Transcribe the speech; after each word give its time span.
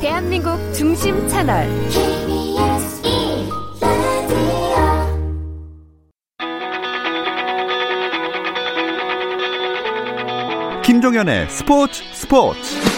대한민국 0.00 0.56
중심 0.72 1.26
채널. 1.28 1.66
김종현의 10.84 11.50
스포츠 11.50 12.02
스포츠 12.12 12.97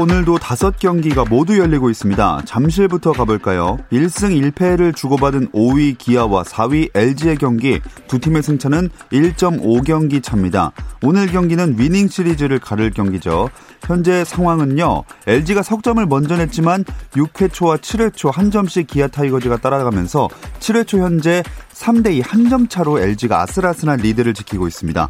오늘도 0.00 0.38
다섯 0.38 0.78
경기가 0.78 1.26
모두 1.26 1.58
열리고 1.58 1.90
있습니다. 1.90 2.42
잠실부터 2.46 3.12
가볼까요? 3.12 3.76
1승 3.92 4.50
1패를 4.50 4.96
주고받은 4.96 5.48
5위 5.52 5.98
기아와 5.98 6.42
4위 6.44 6.88
LG의 6.94 7.36
경기 7.36 7.80
두 8.08 8.18
팀의 8.18 8.42
승차는 8.42 8.88
1.5경기 9.12 10.22
차입니다. 10.22 10.72
오늘 11.02 11.26
경기는 11.26 11.74
위닝 11.78 12.08
시리즈를 12.08 12.58
가를 12.58 12.90
경기죠. 12.92 13.50
현재 13.86 14.24
상황은요. 14.24 15.04
LG가 15.26 15.62
석점을 15.62 16.04
먼저 16.06 16.36
냈지만 16.38 16.82
6회 17.12 17.52
초와 17.52 17.76
7회 17.76 18.14
초 18.16 18.30
한 18.30 18.50
점씩 18.50 18.86
기아 18.86 19.06
타이거즈가 19.06 19.58
따라가면서 19.58 20.28
7회 20.60 20.86
초 20.86 20.98
현재 21.00 21.42
3대2 21.74 22.22
한 22.26 22.48
점 22.50 22.66
차로 22.68 22.98
LG가 23.00 23.42
아슬아슬한 23.42 23.98
리드를 24.00 24.34
지키고 24.34 24.66
있습니다. 24.66 25.08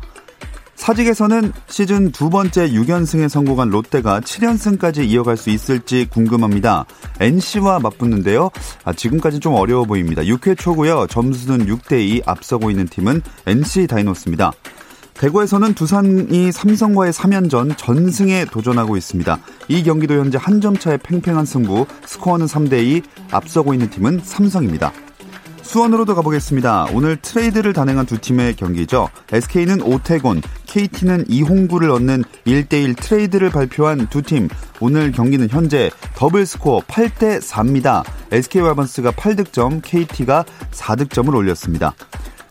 사직에서는 0.84 1.52
시즌 1.68 2.10
두 2.10 2.30
번째 2.30 2.70
6연승에 2.70 3.28
성공한 3.28 3.68
롯데가 3.68 4.18
7연승까지 4.20 5.04
이어갈 5.04 5.36
수 5.36 5.50
있을지 5.50 6.06
궁금합니다. 6.10 6.86
NC와 7.20 7.80
맞붙는데요. 7.80 8.50
아, 8.84 8.92
지금까지 8.94 9.40
좀 9.40 9.54
어려워 9.54 9.84
보입니다. 9.84 10.22
6회 10.22 10.58
초고요. 10.58 11.06
점수는 11.08 11.66
6대2 11.66 12.22
앞서고 12.26 12.70
있는 12.70 12.86
팀은 12.88 13.20
NC 13.46 13.88
다이노스입니다. 13.88 14.52
대구에서는 15.18 15.74
두산이 15.74 16.50
삼성과의 16.50 17.12
3연전 17.12 17.76
전승에 17.76 18.46
도전하고 18.46 18.96
있습니다. 18.96 19.38
이 19.68 19.82
경기도 19.82 20.14
현재 20.14 20.38
한 20.40 20.62
점 20.62 20.78
차의 20.78 20.98
팽팽한 21.02 21.44
승부, 21.44 21.84
스코어는 22.06 22.46
3대2, 22.46 23.02
앞서고 23.30 23.74
있는 23.74 23.90
팀은 23.90 24.22
삼성입니다. 24.24 24.92
수원으로도 25.70 26.16
가보겠습니다. 26.16 26.88
오늘 26.92 27.14
트레이드를 27.14 27.72
단행한 27.72 28.04
두 28.04 28.18
팀의 28.18 28.56
경기죠. 28.56 29.08
SK는 29.30 29.82
오태곤, 29.82 30.42
KT는 30.66 31.26
이홍구를 31.28 31.92
얻는 31.92 32.24
1대1 32.44 32.96
트레이드를 33.00 33.50
발표한 33.50 34.08
두 34.08 34.20
팀. 34.20 34.48
오늘 34.80 35.12
경기는 35.12 35.48
현재 35.48 35.88
더블 36.16 36.44
스코어 36.44 36.80
8대 36.88 37.40
4입니다. 37.40 38.02
SK 38.32 38.62
와이번스가 38.62 39.12
8득점, 39.12 39.80
KT가 39.84 40.44
4득점을 40.72 41.32
올렸습니다. 41.32 41.94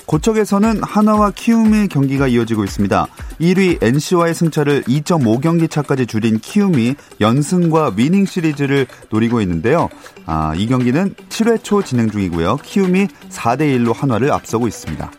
고척에서는 0.10 0.82
한화와 0.82 1.30
키움의 1.30 1.88
경기가 1.88 2.28
이어지고 2.28 2.64
있습니다. 2.64 3.06
1위 3.40 3.84
NC와의 3.84 4.34
승차를 4.34 4.82
2.5경기 4.86 5.70
차까지 5.70 6.08
줄인 6.08 6.40
키움이 6.40 6.96
연승과 7.22 7.94
위닝 7.96 8.26
시리즈를 8.26 8.88
노리고 9.12 9.40
있는데요. 9.42 9.88
아, 10.26 10.54
이 10.56 10.66
경기는 10.66 11.14
7회 11.30 11.64
초 11.64 11.84
진행 11.84 12.10
중이고요. 12.10 12.58
키움이 12.64 13.08
4대 13.30 13.60
1로 13.78 13.94
한화를 13.94 14.32
앞서고 14.32 14.68
있습니다. 14.68 15.12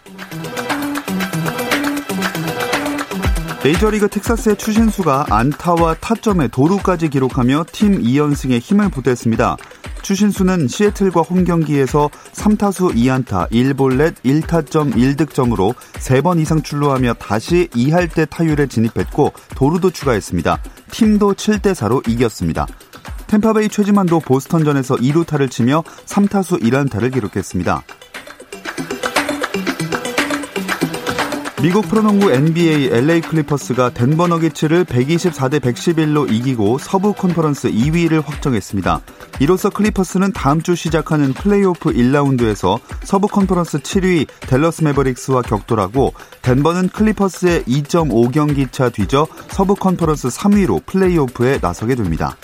메이저리그 3.62 4.08
텍사스의 4.08 4.56
추신수가 4.56 5.26
안타와 5.30 5.94
타점에 6.00 6.48
도루까지 6.48 7.10
기록하며 7.10 7.66
팀 7.70 8.02
2연승에 8.02 8.58
힘을 8.58 8.88
보탰습니다. 8.88 9.56
추신수는 10.02 10.68
시애틀과 10.68 11.22
홈 11.22 11.44
경기에서 11.44 12.10
3타수 12.32 12.94
2안타 12.94 13.50
1볼넷 13.50 14.14
1타점 14.24 14.94
1득점으로 14.94 15.74
3번 15.74 16.40
이상 16.40 16.62
출루하며 16.62 17.14
다시 17.14 17.68
2할 17.72 18.12
때 18.12 18.26
타율에 18.26 18.66
진입했고 18.66 19.32
도루도 19.54 19.90
추가했습니다. 19.90 20.62
팀도 20.90 21.34
7대 21.34 21.72
4로 21.74 22.06
이겼습니다. 22.08 22.66
템파베이 23.26 23.68
최지만도 23.68 24.20
보스턴전에서 24.20 24.96
2루타를 24.96 25.50
치며 25.50 25.84
3타수 26.06 26.62
1안타를 26.62 27.12
기록했습니다. 27.12 27.82
미국 31.62 31.86
프로농구 31.88 32.32
NBA 32.32 32.86
LA 32.86 33.20
클리퍼스가 33.20 33.90
덴버 33.90 34.28
너기츠를 34.28 34.86
124대 34.86 35.60
111로 35.60 36.32
이기고 36.32 36.78
서부 36.78 37.12
컨퍼런스 37.12 37.70
2위를 37.70 38.24
확정했습니다. 38.24 39.02
이로써 39.40 39.68
클리퍼스는 39.68 40.32
다음 40.32 40.62
주 40.62 40.74
시작하는 40.74 41.34
플레이오프 41.34 41.92
1라운드에서 41.92 42.80
서부 43.02 43.28
컨퍼런스 43.28 43.80
7위 43.80 44.26
댈러스 44.48 44.82
매버릭스와 44.84 45.42
격돌하고 45.42 46.14
덴버는 46.40 46.88
클리퍼스에 46.88 47.64
2.5경기 47.64 48.72
차 48.72 48.88
뒤져 48.88 49.26
서부 49.48 49.74
컨퍼런스 49.74 50.28
3위로 50.28 50.86
플레이오프에 50.86 51.58
나서게 51.60 51.94
됩니다. 51.94 52.36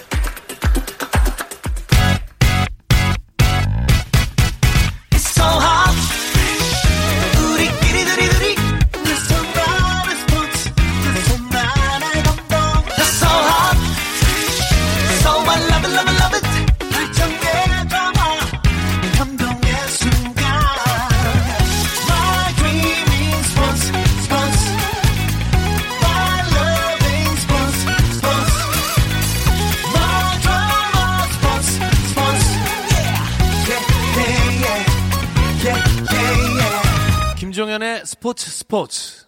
스포츠 38.18 38.50
스포츠. 38.50 39.26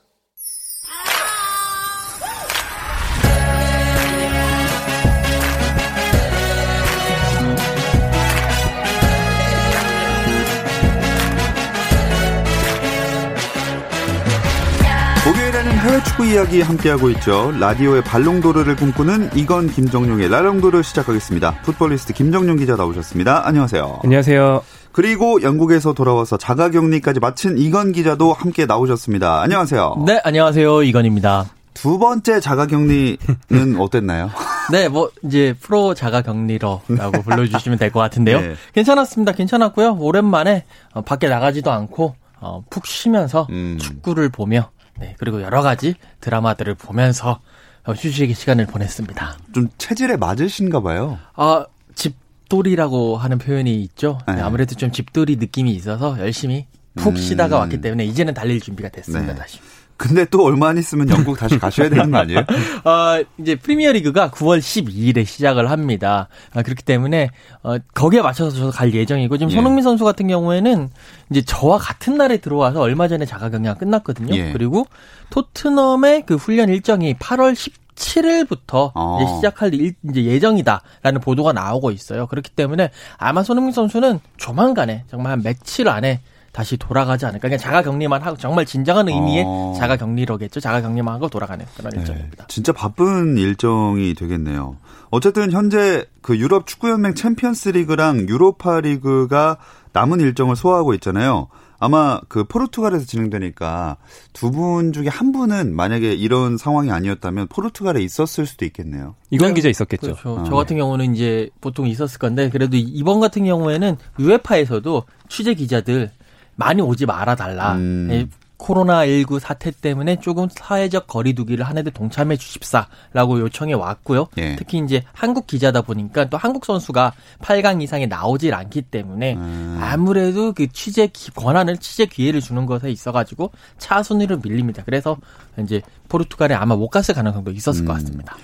해외 15.79 16.03
축구 16.03 16.27
이야기 16.27 16.61
함께하고 16.61 17.09
있죠. 17.11 17.53
라디오의 17.59 18.03
발롱도르를 18.03 18.77
꿈꾸는 18.77 19.31
이건 19.37 19.69
김정용의 19.69 20.29
라롱도르 20.29 20.83
시작하겠습니다. 20.83 21.63
풋볼리스트 21.63 22.13
김정용 22.15 22.57
기자 22.57 22.75
나오셨습니다. 22.77 23.47
안녕하세요. 23.47 24.01
안녕하세요. 24.03 24.63
그리고 24.93 25.41
영국에서 25.43 25.93
돌아와서 25.93 26.37
자가격리까지 26.37 27.21
마친 27.21 27.57
이건 27.59 27.93
기자도 27.93 28.33
함께 28.33 28.67
나오셨습니다. 28.67 29.41
안녕하세요. 29.41 30.03
네, 30.07 30.21
안녕하세요. 30.25 30.83
이건입니다. 30.83 31.47
두 31.75 31.99
번째 31.99 32.41
자가격리는 32.41 33.17
어땠나요? 33.79 34.31
네, 34.73 34.89
뭐 34.89 35.11
이제 35.25 35.55
프로 35.61 35.95
자가격리러라고 35.95 37.23
불러주시면 37.23 37.79
될 37.79 37.93
것 37.93 38.01
같은데요. 38.01 38.41
네. 38.43 38.55
괜찮았습니다. 38.75 39.33
괜찮았고요. 39.33 39.97
오랜만에 40.01 40.65
어, 40.93 41.03
밖에 41.03 41.29
나가지도 41.29 41.71
않고 41.71 42.17
어, 42.41 42.65
푹 42.69 42.87
쉬면서 42.87 43.47
음. 43.51 43.79
축구를 43.81 44.29
보며 44.31 44.71
네, 44.99 45.15
그리고 45.19 45.43
여러 45.43 45.63
가지 45.63 45.95
드라마들을 46.21 46.75
보면서 46.75 47.41
어, 47.85 47.93
휴식의 47.93 48.35
시간을 48.35 48.67
보냈습니다. 48.67 49.39
좀 49.55 49.69
체질에 49.79 50.17
맞으신가 50.17 50.81
봐요. 50.81 51.19
아, 51.35 51.67
집돌이라고 51.95 53.17
하는 53.17 53.39
표현이 53.39 53.83
있죠. 53.85 54.19
네, 54.27 54.37
네. 54.37 54.41
아무래도 54.43 54.75
좀 54.75 54.93
집돌이 54.93 55.37
느낌이 55.37 55.73
있어서 55.73 56.19
열심히 56.19 56.67
푹 56.97 57.15
음. 57.15 57.17
쉬다가 57.17 57.59
왔기 57.59 57.81
때문에 57.81 58.05
이제는 58.05 58.35
달릴 58.35 58.61
준비가 58.61 58.89
됐습니다. 58.89 59.33
네. 59.33 59.39
다시. 59.39 59.61
근데 59.99 60.25
또 60.27 60.45
얼마 60.45 60.69
안 60.69 60.79
있으면 60.79 61.11
영국 61.11 61.37
다시 61.37 61.59
가셔야 61.59 61.91
되는 61.91 62.11
거 62.13 62.19
아니에요? 62.19 62.39
어, 62.85 63.23
이제 63.39 63.57
프리미어 63.57 63.93
리그가 63.93 64.31
9월 64.31 64.61
12일에 64.61 65.27
시작을 65.27 65.71
합니다. 65.71 66.29
아, 66.55 66.63
그렇기 66.63 66.85
때문에 66.85 67.31
어, 67.65 67.77
거기에 67.95 68.23
맞춰서 68.23 68.57
저도 68.57 68.71
갈 68.71 68.95
예정이고 68.95 69.37
지금 69.37 69.51
예. 69.51 69.57
손흥민 69.57 69.83
선수 69.83 70.05
같은 70.05 70.29
경우에는 70.29 70.89
이제 71.31 71.43
저와 71.43 71.79
같은 71.79 72.17
날에 72.17 72.37
들어와서 72.37 72.81
얼마 72.81 73.09
전에 73.09 73.27
자가 73.27 73.51
격리가 73.51 73.75
끝났거든요. 73.75 74.35
예. 74.37 74.53
그리고 74.53 74.87
토트넘의 75.31 76.27
그 76.27 76.37
훈련 76.37 76.69
일정이 76.69 77.15
8월 77.15 77.55
17일부터 77.97 78.93
어. 78.95 79.19
이제 79.21 79.35
시작할 79.35 79.75
일, 79.75 79.95
이제 80.09 80.25
예정이다라는 80.25 81.21
보도가 81.21 81.53
나오고 81.53 81.91
있어요. 81.91 82.29
그렇기 82.29 82.51
때문에 82.51 82.91
아마 83.17 83.43
손흥민 83.43 83.73
선수는 83.73 84.21
조만간에 84.37 85.05
정말 85.11 85.33
한 85.33 85.43
며칠 85.43 85.89
안에 85.89 86.21
다시 86.53 86.77
돌아가지 86.77 87.27
않을까. 87.27 87.49
그냥 87.49 87.59
자가 87.59 87.83
격리만 87.83 88.23
하고 88.23 88.37
정말 88.37 88.65
진정한 88.67 89.09
의미의 89.09 89.45
어. 89.47 89.75
자가 89.79 89.97
격리로겠죠. 89.97 90.61
자가 90.61 90.81
격리만 90.81 91.15
하고 91.15 91.29
돌아가는 91.29 91.65
그런 91.77 91.91
네, 91.93 92.01
일정입니다. 92.01 92.47
진짜 92.49 92.73
바쁜 92.73 93.37
일정이 93.37 94.15
되겠네요. 94.15 94.77
어쨌든 95.11 95.53
현재 95.53 96.05
그 96.21 96.37
유럽 96.39 96.67
축구연맹 96.67 97.15
챔피언스 97.15 97.71
리그랑 97.71 98.29
유로파 98.29 98.81
리그가 98.81 99.57
남은 99.93 100.21
일정을 100.21 100.57
소화하고 100.57 100.95
있잖아요. 100.95 101.49
아마 101.81 102.21
그 102.29 102.43
포르투갈에서 102.43 103.07
진행되니까 103.07 103.99
두 104.33 104.51
분 104.51 104.93
중에 104.93 105.07
한 105.07 105.31
분은 105.31 105.77
만약에 105.77 106.13
이런 106.13 106.57
상황이 106.59 106.91
아니었다면 106.91 107.47
포르투갈에 107.49 108.03
있었을 108.03 108.47
수도 108.47 108.65
있겠네요. 108.65 109.15
이건 109.31 109.55
기자 109.55 109.69
있었겠죠. 109.69 110.15
그렇죠. 110.17 110.41
아, 110.41 110.45
저 110.45 110.57
같은 110.57 110.77
경우는 110.77 111.15
이제 111.15 111.51
보통 111.61 111.87
있었을 111.87 112.19
건데 112.19 112.51
그래도 112.51 112.77
이번 112.77 113.21
같은 113.21 113.45
경우에는 113.45 113.97
유에파에서도 114.19 115.05
취재 115.29 115.55
기자들 115.55 116.11
많이 116.59 116.83
오지 116.83 117.07
말아 117.07 117.37
달라. 117.37 117.75
음. 117.75 118.29
코로나 118.57 119.07
19 119.07 119.39
사태 119.39 119.71
때문에 119.71 120.19
조금 120.19 120.49
사회적 120.51 121.07
거리두기를 121.07 121.65
하는데 121.65 121.89
동참해 121.93 122.37
주십사라고 122.37 123.39
요청해 123.39 123.75
왔고요. 123.75 124.27
예. 124.39 124.57
특히 124.57 124.79
이제 124.79 125.05
한국 125.13 125.47
기자다 125.47 125.83
보니까 125.83 126.25
또 126.29 126.37
한국 126.37 126.65
선수가 126.65 127.13
8강 127.41 127.81
이상에 127.83 128.07
나오질 128.07 128.53
않기 128.55 128.83
때문에 128.83 129.35
음. 129.37 129.79
아무래도 129.81 130.53
그 130.53 130.67
취재 130.73 131.07
기- 131.07 131.31
권한을 131.31 131.77
취재 131.77 132.07
기회를 132.07 132.41
주는 132.41 132.67
것에 132.67 132.91
있어가지고 132.91 133.53
차순위로 133.79 134.39
밀립니다. 134.39 134.83
그래서 134.85 135.17
이제 135.63 135.81
포르투갈에 136.09 136.57
아마 136.57 136.75
못 136.75 136.89
갔을 136.89 137.15
가능성도 137.15 137.53
있었을 137.53 137.85
것 137.85 137.93
음. 137.93 137.95
같습니다. 137.99 138.37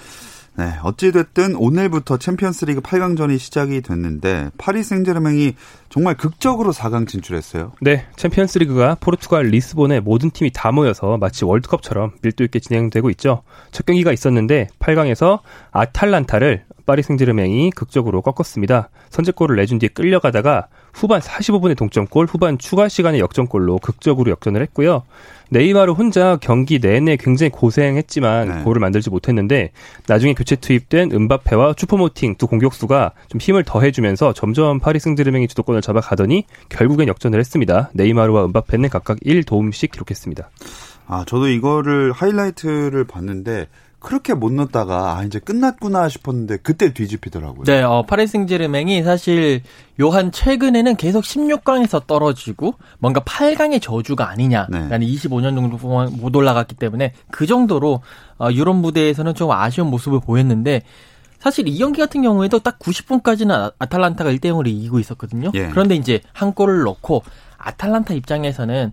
네, 0.57 0.73
어찌됐든 0.85 1.57
오늘부터 1.57 2.17
챔피언스리그 2.17 2.81
8강전이 2.81 3.39
시작이 3.39 3.81
됐는데 3.81 4.51
파리 4.57 4.85
생제르맹이 4.85 5.55
정말 5.89 6.17
극적으로 6.17 6.73
4강 6.73 7.09
진출했어요. 7.09 7.73
네, 7.81 8.07
챔피언스리그가 8.17 8.97
포르투갈 9.01 9.47
리스본에 9.47 9.99
모든 9.99 10.31
팀이 10.31 10.53
다 10.55 10.71
모여서 10.71 11.19
마치 11.19 11.45
월드컵처럼 11.45 12.13
밀도 12.23 12.45
있게 12.45 12.61
진행되고 12.61 13.11
있죠. 13.11 13.43
첫 13.73 13.85
경기가 13.85 14.13
있었는데 14.13 14.69
8강에서 14.79 15.41
아탈란타를 15.73 16.65
파리 16.87 17.03
생제르맹이 17.03 17.71
극적으로 17.71 18.23
꺾었습니다. 18.23 18.91
선제골을 19.11 19.57
내준 19.57 19.79
뒤에 19.79 19.89
끌려가다가 19.89 20.69
후반 20.93 21.21
45분에 21.21 21.77
동점골, 21.77 22.27
후반 22.27 22.59
추가 22.59 22.89
시간에 22.89 23.19
역전골로 23.19 23.79
극적으로 23.79 24.31
역전을 24.31 24.63
했고요. 24.63 25.03
네이마르 25.51 25.93
혼자 25.93 26.37
경기 26.41 26.79
내내 26.79 27.17
굉장히 27.17 27.51
고생했지만 27.51 28.49
네. 28.49 28.63
골을 28.65 28.81
만들지 28.81 29.11
못했는데 29.11 29.73
나중에 30.07 30.35
교체 30.35 30.57
투입된 30.57 31.13
은바페와 31.13 31.75
슈퍼모팅 31.77 32.37
두 32.37 32.47
공격수가 32.47 33.13
좀 33.29 33.41
힘을 33.41 33.63
더해주면서 33.65 34.33
점점 34.33 34.81
파리 34.81 34.99
생제르맹이 34.99 35.49
주도권을 35.49 35.81
잡아가더니 35.81 36.45
결국엔 36.71 37.09
역전을 37.09 37.39
했습니다. 37.39 37.91
네이마르와 37.93 38.47
은바페는 38.47 38.89
각각 38.89 39.19
1도움씩 39.21 39.93
기록했습니다. 39.93 40.51
아, 41.07 41.25
저도 41.27 41.49
이거를 41.49 42.13
하이라이트를 42.13 43.05
봤는데 43.05 43.69
그렇게 44.05 44.35
못 44.35 44.53
넣었다가 44.53 45.17
아, 45.17 45.25
이제 45.25 45.39
끝났구나 45.39 46.11
싶었는데 46.11 46.59
그때 46.59 46.93
뒤집히더라고요. 46.93 47.65
네, 47.65 47.83
어, 47.83 48.05
파리 48.07 48.27
생제르맹이 48.27 49.03
사실 49.03 49.63
요한 49.99 50.31
최근에는 50.31 50.97
계속 50.97 51.25
16강에서 51.25 52.07
떨어지고 52.07 52.75
뭔가 52.99 53.21
8강의 53.21 53.81
저주가 53.81 54.29
아니냐라는 54.29 55.01
네. 55.01 55.07
25년 55.07 55.55
정도 55.55 55.79
동안 55.79 56.11
못 56.21 56.37
올라갔기 56.37 56.75
때문에 56.75 57.15
그 57.31 57.47
정도로 57.47 58.03
어, 58.39 58.49
유럽 58.53 58.77
무대에서는 58.77 59.35
좀 59.35 59.51
아쉬운 59.51 59.89
모습을 59.89 60.21
보였는데 60.21 60.83
사실 61.39 61.67
이 61.67 61.79
경기 61.79 62.01
같은 62.01 62.21
경우에도 62.21 62.59
딱 62.59 62.79
90분까지는 62.79 63.73
아탈란타가 63.79 64.31
1대 64.33 64.47
0으로 64.47 64.67
이기고 64.67 64.99
있었거든요. 64.99 65.51
예. 65.55 65.69
그런데 65.71 65.95
이제 65.95 66.21
한 66.35 66.53
골을 66.53 66.83
넣고 66.83 67.23
아탈란타 67.57 68.13
입장에서는 68.13 68.93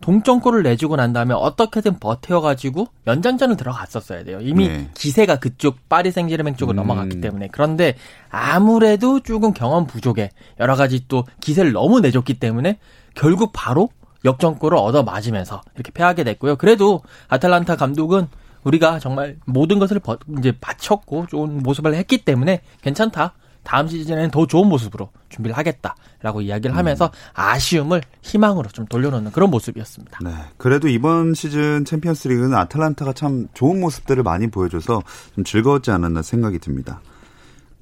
동점골을 0.00 0.62
내주고 0.62 0.96
난 0.96 1.12
다음에 1.12 1.34
어떻게든 1.34 1.98
버텨가지고 1.98 2.86
연장전을 3.06 3.56
들어갔었어야 3.56 4.24
돼요. 4.24 4.38
이미 4.40 4.68
네. 4.68 4.88
기세가 4.94 5.38
그쪽 5.38 5.88
파리 5.88 6.10
생제르맹 6.10 6.56
쪽으로 6.56 6.74
음. 6.74 6.76
넘어갔기 6.76 7.20
때문에 7.20 7.48
그런데 7.52 7.96
아무래도 8.30 9.20
조금 9.20 9.52
경험 9.52 9.86
부족에 9.86 10.30
여러 10.58 10.74
가지 10.76 11.06
또 11.08 11.24
기세를 11.40 11.72
너무 11.72 12.00
내줬기 12.00 12.34
때문에 12.34 12.78
결국 13.14 13.50
바로 13.52 13.90
역전골을 14.24 14.76
얻어 14.78 15.02
맞으면서 15.02 15.60
이렇게 15.74 15.92
패하게 15.92 16.24
됐고요. 16.24 16.56
그래도 16.56 17.02
아탈란타 17.28 17.76
감독은 17.76 18.28
우리가 18.64 18.98
정말 18.98 19.36
모든 19.46 19.78
것을 19.78 19.98
버- 20.00 20.18
이제 20.38 20.52
바쳤고 20.60 21.26
좋은 21.28 21.62
모습을 21.62 21.94
했기 21.94 22.18
때문에 22.18 22.60
괜찮다. 22.82 23.32
다음 23.62 23.88
시즌에는 23.88 24.30
더 24.30 24.46
좋은 24.46 24.68
모습으로 24.68 25.10
준비를 25.28 25.56
하겠다라고 25.56 26.40
이야기를 26.40 26.76
하면서 26.76 27.10
아쉬움을 27.34 28.02
희망으로 28.22 28.68
좀 28.70 28.86
돌려놓는 28.86 29.32
그런 29.32 29.50
모습이었습니다. 29.50 30.18
네. 30.24 30.30
그래도 30.56 30.88
이번 30.88 31.34
시즌 31.34 31.84
챔피언스 31.84 32.28
리그는 32.28 32.54
아탈란타가 32.54 33.12
참 33.12 33.48
좋은 33.54 33.80
모습들을 33.80 34.22
많이 34.22 34.48
보여줘서 34.48 35.02
좀 35.34 35.44
즐거웠지 35.44 35.90
않았나 35.90 36.22
생각이 36.22 36.58
듭니다. 36.58 37.00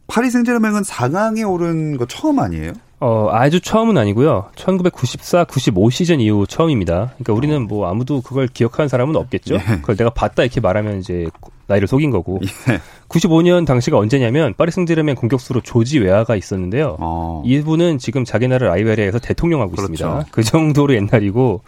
파리 0.08 0.30
생제르맹은 0.30 0.82
4강에 0.82 1.48
오른 1.48 1.96
거 1.96 2.06
처음 2.06 2.38
아니에요? 2.38 2.72
어, 3.00 3.28
아주 3.31 3.60
처음은 3.60 3.96
아니고요. 3.96 4.50
1994, 4.56 5.44
95 5.44 5.90
시즌 5.90 6.20
이후 6.20 6.46
처음입니다. 6.48 7.12
그러니까 7.14 7.32
우리는 7.32 7.69
뭐 7.69 7.88
아무도 7.88 8.22
그걸 8.22 8.48
기억하는 8.48 8.88
사람은 8.88 9.14
없겠죠. 9.14 9.54
예. 9.54 9.58
그걸 9.58 9.96
내가 9.96 10.10
봤다 10.10 10.42
이렇게 10.42 10.60
말하면 10.60 10.98
이제 10.98 11.28
나이를 11.69 11.87
속인 11.87 12.11
거고. 12.11 12.41
예. 12.43 12.81
95년 13.09 13.65
당시가 13.67 13.97
언제냐면 13.97 14.55
파리 14.55 14.70
생제르맹 14.70 15.15
공격수로 15.15 15.61
조지 15.61 15.99
웨아가 15.99 16.35
있었는데요. 16.35 16.97
어. 16.99 17.43
이분은 17.44 17.99
지금 17.99 18.25
자기 18.25 18.49
나라 18.49 18.69
라이베리아에서 18.69 19.19
대통령하고 19.19 19.73
그렇죠. 19.73 19.93
있습니다. 19.93 20.26
그 20.31 20.43
정도로 20.43 20.94
옛날이고 20.94 21.62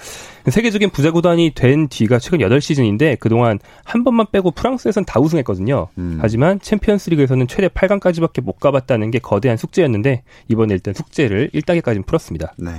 세계적인 0.49 0.91
부자 0.91 1.13
구단이 1.13 1.53
된 1.55 1.89
뒤가 1.89 2.19
최근 2.19 2.39
8시즌인데 2.41 3.19
그동안 3.21 3.59
한 3.85 4.05
번만 4.05 4.27
빼고 4.31 4.51
프랑스에선 4.51 5.05
다 5.05 5.21
우승했거든요. 5.21 5.89
음. 5.99 6.19
하지만 6.21 6.61
챔피언스리그에서는 6.61 7.47
최대 7.47 7.69
8강까지밖에 7.69 8.43
못 8.43 8.59
가봤다는 8.59 9.11
게 9.11 9.19
거대한 9.19 9.57
숙제였는데 9.57 10.23
이번에 10.49 10.75
일단 10.75 10.95
숙제를 10.95 11.51
1단계까지 11.55 12.05
풀었습니다. 12.05 12.55
네. 12.59 12.71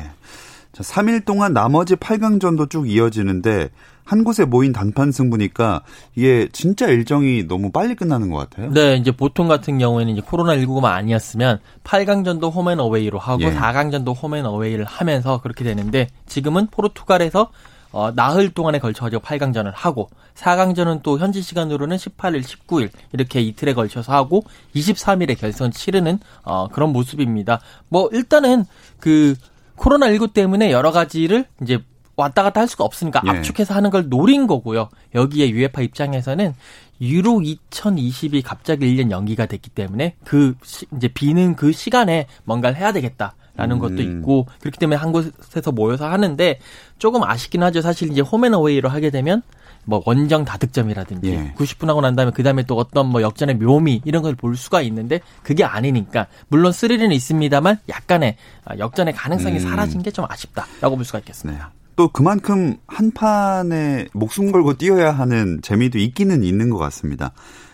자, 0.72 0.84
3일 0.84 1.26
동안 1.26 1.54
나머지 1.54 1.96
8강전도 1.96 2.70
쭉 2.70 2.90
이어지는데 2.90 3.70
한 4.04 4.24
곳에 4.24 4.46
모인 4.46 4.72
단판 4.72 5.12
승부니까 5.12 5.84
이게 6.16 6.48
진짜 6.52 6.88
일정이 6.88 7.48
너무 7.48 7.72
빨리 7.72 7.96
끝나는 7.96 8.30
것 8.30 8.38
같아요. 8.38 8.72
네, 8.72 8.96
이제 8.96 9.12
보통 9.12 9.48
같은 9.48 9.78
경우에는 9.78 10.14
이제 10.14 10.22
코로나 10.22 10.56
19가 10.56 10.86
아니었으면 10.86 11.60
8강전도 11.84 12.54
홈앤 12.54 12.80
어웨이로 12.80 13.20
하고 13.20 13.44
예. 13.44 13.54
4강전도 13.54 14.22
홈앤 14.22 14.46
어웨이를 14.46 14.86
하면서 14.86 15.42
그렇게 15.42 15.64
되는데 15.64 16.08
지금은 16.28 16.68
포르투갈에서 16.68 17.52
어, 17.94 18.12
나흘 18.12 18.52
동안에 18.52 18.80
걸쳐 18.80 19.04
가지고 19.04 19.22
8강전을 19.22 19.72
하고 19.76 20.10
4강전은 20.36 21.04
또 21.04 21.20
현지 21.20 21.42
시간으로는 21.42 21.98
18일, 21.98 22.42
19일 22.42 22.90
이렇게 23.12 23.42
이틀에 23.42 23.74
걸쳐서 23.74 24.14
하고 24.14 24.44
23일에 24.76 25.38
결선 25.38 25.72
치르는 25.72 26.20
어, 26.44 26.68
그런 26.70 26.94
모습입니다. 26.94 27.60
뭐 27.90 28.10
일단은 28.14 28.66
그 29.00 29.36
코로나19 29.76 30.34
때문에 30.34 30.72
여러 30.72 30.92
가지를 30.92 31.46
이제 31.62 31.80
왔다 32.16 32.44
갔다 32.44 32.62
할 32.62 32.68
수가 32.68 32.84
없으니까 32.84 33.22
예. 33.26 33.30
압축해서 33.30 33.74
하는 33.74 33.90
걸 33.90 34.10
노린 34.10 34.48
거고요. 34.48 34.90
여기에 35.16 35.50
유에파 35.52 35.82
입장에서는 35.82 36.54
유로 37.02 37.40
2020이 37.40 38.42
갑자기 38.46 38.86
1년 38.96 39.12
연기가 39.12 39.46
됐기 39.46 39.70
때문에 39.72 40.16
그 40.24 40.54
시- 40.64 40.86
이제 40.96 41.08
비는 41.08 41.56
그 41.56 41.72
시간에 41.72 42.28
뭔가를 42.44 42.78
해야 42.78 42.92
되겠다 42.92 43.34
라는 43.56 43.78
음. 43.78 43.80
것도 43.80 44.02
있고 44.02 44.48
그렇기 44.60 44.78
때문에 44.80 44.96
한 44.98 45.12
곳에서 45.12 45.72
모여서 45.72 46.08
하는데 46.10 46.60
조금 47.00 47.24
아쉽긴 47.24 47.64
하죠. 47.64 47.82
사실 47.82 48.12
이제 48.12 48.22
홈앤어웨이로 48.22 48.88
하게 48.88 49.10
되면 49.10 49.42
뭐 49.84 50.02
원정 50.06 50.46
다득점이라든지 50.46 51.32
예. 51.32 51.54
90분 51.58 51.88
하고 51.88 52.02
난 52.02 52.16
다음에 52.16 52.32
그 52.36 52.44
다음에 52.44 52.62
또 52.64 52.78
어떤 52.78 53.08
뭐 53.08 53.22
역전의 53.24 53.56
묘미 53.56 54.02
이런 54.06 54.22
걸 54.22 54.36
볼 54.36 54.56
수가 54.56 54.82
있는데 54.84 55.20
그게 55.44 55.64
아니니까 55.64 56.28
물론 56.50 56.72
스릴은 56.72 57.12
있습니다만 57.12 57.80
약간의 57.90 58.38
아, 58.64 58.78
역전의 58.78 59.16
가능성이 59.16 59.56
음. 59.56 59.60
사라진 59.60 60.04
게 60.04 60.12
좀 60.12 60.26
아쉽다라고 60.30 60.96
볼 60.96 61.04
수가 61.04 61.20
있겠습니다. 61.20 61.72
네. 61.74 61.81
또 61.96 62.08
그만큼 62.08 62.78
한 62.88 63.12
판에 63.12 64.08
목숨 64.14 64.52
걸고 64.52 64.76
뛰어야 64.76 65.12
하는 65.12 65.60
재미도 65.62 65.98
있기는 65.98 66.44
있는 66.44 66.70
것 66.70 66.78
같습니다. 66.78 67.34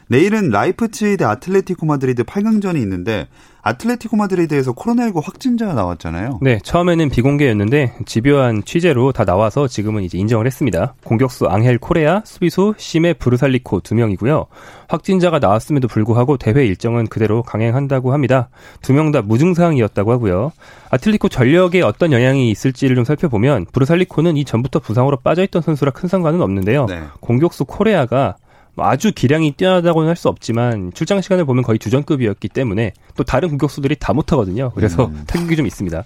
내일은 0.10 0.50
라이프치히 0.50 1.18
대 1.18 1.26
아틀레티코 1.26 1.86
마드리드 1.86 2.24
8강전이 2.24 2.82
있는데 2.82 3.28
아틀레티코 3.68 4.16
마드리드에서 4.16 4.72
코로나19 4.74 5.22
확진자가 5.24 5.74
나왔잖아요. 5.74 6.40
네, 6.42 6.60
처음에는 6.64 7.10
비공개였는데 7.10 7.96
집요한 8.06 8.64
취재로 8.64 9.12
다 9.12 9.26
나와서 9.26 9.68
지금은 9.68 10.04
이제 10.04 10.18
인정을 10.18 10.46
했습니다. 10.46 10.94
공격수 11.04 11.48
앙헬 11.48 11.78
코레아, 11.78 12.22
수비수 12.26 12.76
시메 12.78 13.14
브르살리코 13.14 13.82
두 13.82 13.96
명이고요. 13.96 14.46
확진자가 14.88 15.40
나왔음에도 15.40 15.90
불구하고 15.90 16.38
대회 16.38 16.66
일정은 16.66 17.08
그대로 17.08 17.44
강행한다고 17.44 18.14
합니다. 18.14 18.50
두 18.82 18.94
명 18.94 19.12
다 19.12 19.22
무증상이었다고 19.22 20.12
하고요. 20.14 20.52
아틀리코 20.90 21.30
전력에 21.30 21.82
어떤 21.82 22.12
영향이 22.12 22.50
있을지를 22.52 22.96
좀 22.96 23.06
살펴보면 23.06 23.66
브루살리코는 23.72 24.38
이전부터 24.38 24.80
부상으로 24.80 25.18
빠져있던 25.18 25.62
선수라 25.62 25.92
큰 25.92 26.08
상관은 26.10 26.42
없는데요. 26.42 26.86
네. 26.88 27.04
공격수 27.20 27.66
코레아가 27.66 28.36
뭐 28.38 28.47
아주 28.84 29.12
기량이 29.14 29.52
뛰어나다고는 29.52 30.10
할 30.10 30.18
수 30.18 30.30
없지만 30.30 30.92
출장 30.96 31.22
시간을 31.22 31.46
보면 31.46 31.64
거의 31.64 31.78
주전급이었기 31.78 32.50
때문에 32.50 32.94
또 33.16 33.24
다른 33.24 33.50
공격수들이 33.50 33.98
다 34.00 34.14
못하거든요. 34.14 34.72
그래서 34.74 35.06
음. 35.06 35.24
타격이 35.28 35.56
좀 35.56 35.68
있습니다. 35.68 36.04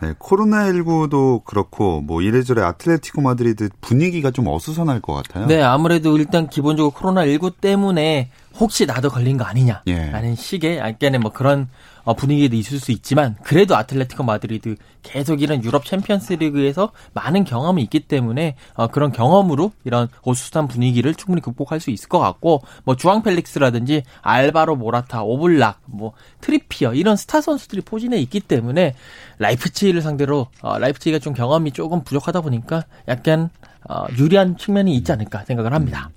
네, 0.00 0.12
코로나19도 0.18 1.44
그렇고 1.44 2.00
뭐 2.00 2.22
이래저래 2.22 2.62
아틀레티코 2.62 3.20
마드리드 3.20 3.70
분위기가 3.80 4.30
좀 4.30 4.46
어수선할 4.46 5.00
것 5.00 5.14
같아요. 5.14 5.46
네, 5.46 5.60
아무래도 5.62 6.16
일단 6.18 6.48
기본적으로 6.48 6.92
코로나19 6.92 7.54
때문에 7.60 8.30
혹시 8.58 8.86
나도 8.86 9.08
걸린 9.08 9.36
거 9.36 9.44
아니냐. 9.44 9.82
예. 9.86 10.10
라는 10.10 10.34
식의 10.34 10.78
약간의 10.78 11.20
뭐 11.20 11.32
그런 11.32 11.68
어, 12.04 12.14
분위기도 12.14 12.56
있을 12.56 12.80
수 12.80 12.90
있지만 12.90 13.36
그래도 13.42 13.76
아틀레티코 13.76 14.22
마드리드 14.22 14.76
계속 15.02 15.42
이런 15.42 15.62
유럽 15.62 15.84
챔피언스 15.84 16.32
리그에서 16.34 16.90
많은 17.12 17.44
경험이 17.44 17.82
있기 17.82 18.00
때문에 18.00 18.56
어, 18.74 18.86
그런 18.86 19.12
경험으로 19.12 19.72
이런 19.84 20.08
어수선한 20.22 20.68
분위기를 20.68 21.14
충분히 21.14 21.42
극복할 21.42 21.80
수 21.80 21.90
있을 21.90 22.08
것 22.08 22.18
같고 22.18 22.62
뭐 22.84 22.96
주앙 22.96 23.22
펠릭스라든지 23.22 24.04
알바로 24.22 24.76
모라타, 24.76 25.22
오블락, 25.22 25.80
뭐 25.84 26.14
트리피어 26.40 26.94
이런 26.94 27.16
스타 27.16 27.42
선수들이 27.42 27.82
포진해 27.82 28.16
있기 28.18 28.40
때문에 28.40 28.94
라이프치히를 29.38 30.00
상대로 30.00 30.46
어, 30.62 30.78
라이프치히가 30.78 31.18
좀 31.18 31.34
경험이 31.34 31.72
조금 31.72 32.02
부족하다 32.04 32.40
보니까 32.40 32.84
약간 33.06 33.50
어, 33.86 34.06
유리한 34.16 34.56
측면이 34.56 34.94
있지 34.96 35.12
않을까 35.12 35.44
생각을 35.44 35.74
합니다. 35.74 36.10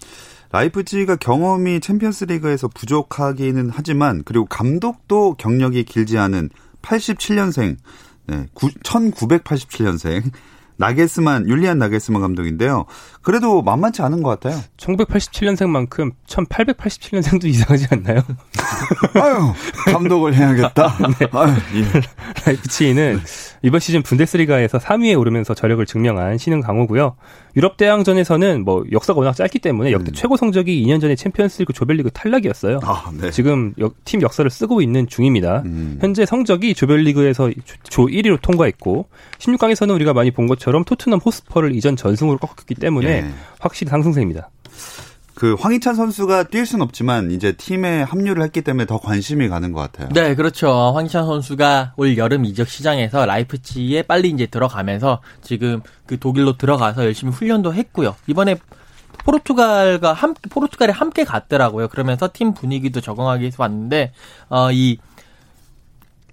라이프치히가 0.51 1.15
경험이 1.15 1.79
챔피언스 1.79 2.25
리그에서 2.25 2.67
부족하기는 2.67 3.69
하지만 3.73 4.23
그리고 4.25 4.45
감독도 4.45 5.35
경력이 5.35 5.85
길지 5.85 6.17
않은 6.17 6.49
87년생, 6.81 7.77
네, 8.27 8.47
1987년생 8.53 10.31
나겔스만 10.77 11.47
율리안 11.47 11.77
나겔스만 11.77 12.21
감독인데요. 12.21 12.85
그래도 13.21 13.61
만만치 13.61 14.01
않은 14.01 14.23
것 14.23 14.39
같아요. 14.39 14.59
1987년생만큼 14.77 16.11
1887년생도 16.27 17.45
이상하지 17.45 17.87
않나요? 17.91 18.21
아유, 19.13 19.53
감독을 19.93 20.33
해야겠다. 20.33 20.97
아유, 21.33 21.53
예. 21.75 22.01
라이프치히는 22.45 23.21
이번 23.63 23.79
시즌 23.79 24.01
분데스리가에서 24.01 24.79
3위에 24.79 25.19
오르면서 25.19 25.53
저력을 25.53 25.85
증명한 25.85 26.39
신흥 26.39 26.61
강호고요. 26.61 27.15
유럽 27.55 27.77
대항전에서는 27.77 28.63
뭐 28.65 28.83
역사가 28.91 29.19
워낙 29.19 29.33
짧기 29.33 29.59
때문에 29.59 29.91
역대 29.91 30.09
음. 30.11 30.13
최고 30.13 30.35
성적이 30.35 30.83
2년 30.83 30.99
전에 30.99 31.15
챔피언스리그 31.15 31.71
조별리그 31.73 32.09
탈락이었어요. 32.11 32.79
아, 32.83 33.11
네. 33.19 33.29
지금 33.29 33.73
역- 33.77 33.93
팀 34.03 34.21
역사를 34.23 34.49
쓰고 34.49 34.81
있는 34.81 35.05
중입니다. 35.07 35.61
음. 35.65 35.99
현재 36.01 36.25
성적이 36.25 36.73
조별리그에서 36.73 37.51
조- 37.51 37.77
조 37.83 38.05
1위로 38.07 38.41
통과했고 38.41 39.07
16강에서는 39.37 39.93
우리가 39.93 40.13
많이 40.13 40.31
본 40.31 40.47
것처럼 40.47 40.83
토트넘 40.83 41.19
호스퍼를 41.23 41.75
이전 41.75 41.95
전승으로 41.95 42.39
꺾었기 42.39 42.73
때문에 42.75 43.07
예. 43.07 43.25
확실히 43.59 43.91
상승세입니다. 43.91 44.49
그 45.41 45.55
황희찬 45.55 45.95
선수가 45.95 46.43
뛸순 46.43 46.83
없지만 46.83 47.31
이제 47.31 47.53
팀에 47.53 48.03
합류를 48.03 48.43
했기 48.43 48.61
때문에 48.61 48.85
더 48.85 48.99
관심이 48.99 49.49
가는 49.49 49.71
것 49.71 49.79
같아요. 49.79 50.09
네, 50.09 50.35
그렇죠. 50.35 50.91
황희찬 50.93 51.25
선수가 51.25 51.93
올 51.97 52.15
여름 52.15 52.45
이적 52.45 52.67
시장에서 52.67 53.25
라이프치히에 53.25 54.03
빨리 54.03 54.29
이제 54.29 54.45
들어가면서 54.45 55.19
지금 55.41 55.81
그 56.05 56.19
독일로 56.19 56.57
들어가서 56.57 57.05
열심히 57.05 57.33
훈련도 57.33 57.73
했고요. 57.73 58.15
이번에 58.27 58.57
포르투갈과 59.25 60.13
함께 60.13 60.41
포르투갈에 60.47 60.91
함께 60.91 61.23
갔더라고요. 61.23 61.87
그러면서 61.87 62.29
팀 62.31 62.53
분위기도 62.53 63.01
적응하기 63.01 63.41
위해서 63.41 63.63
왔는데 63.63 64.13
어 64.49 64.69
이 64.71 64.99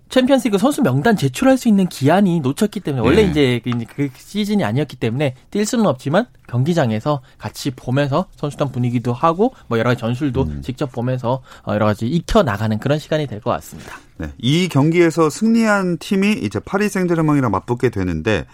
챔피언스리그 0.08 0.58
선수 0.58 0.82
명단 0.82 1.16
제출할 1.16 1.58
수 1.58 1.68
있는 1.68 1.86
기한이 1.86 2.40
놓쳤기 2.40 2.80
때문에 2.80 3.02
원래 3.04 3.22
네. 3.24 3.30
이제 3.30 3.60
그, 3.94 4.08
시즌이 4.16 4.64
아니었기 4.64 4.96
때문에 4.96 5.34
뛸 5.50 5.66
수는 5.66 5.86
없지만 5.86 6.26
경기장에서 6.48 7.20
같이 7.38 7.70
보면서 7.70 8.26
선수단 8.36 8.72
분위기도 8.72 9.12
하고 9.12 9.54
뭐 9.66 9.78
여러 9.78 9.90
가지 9.90 10.00
전술도 10.00 10.62
직접 10.62 10.90
보면서 10.92 11.42
어, 11.64 11.74
여러 11.74 11.86
가지 11.86 12.06
익혀 12.06 12.42
나가는 12.42 12.78
그런 12.78 12.98
시간이 12.98 13.26
될 13.26 13.38
것 13.40 13.50
같습니다. 13.52 13.98
네, 14.16 14.30
이 14.38 14.68
경기에서 14.68 15.30
승리한 15.30 15.98
팀이 15.98 16.32
이제 16.42 16.58
파리 16.58 16.88
생제르맹이랑 16.88 17.50
맞붙게 17.52 17.90
되는데 17.90 18.46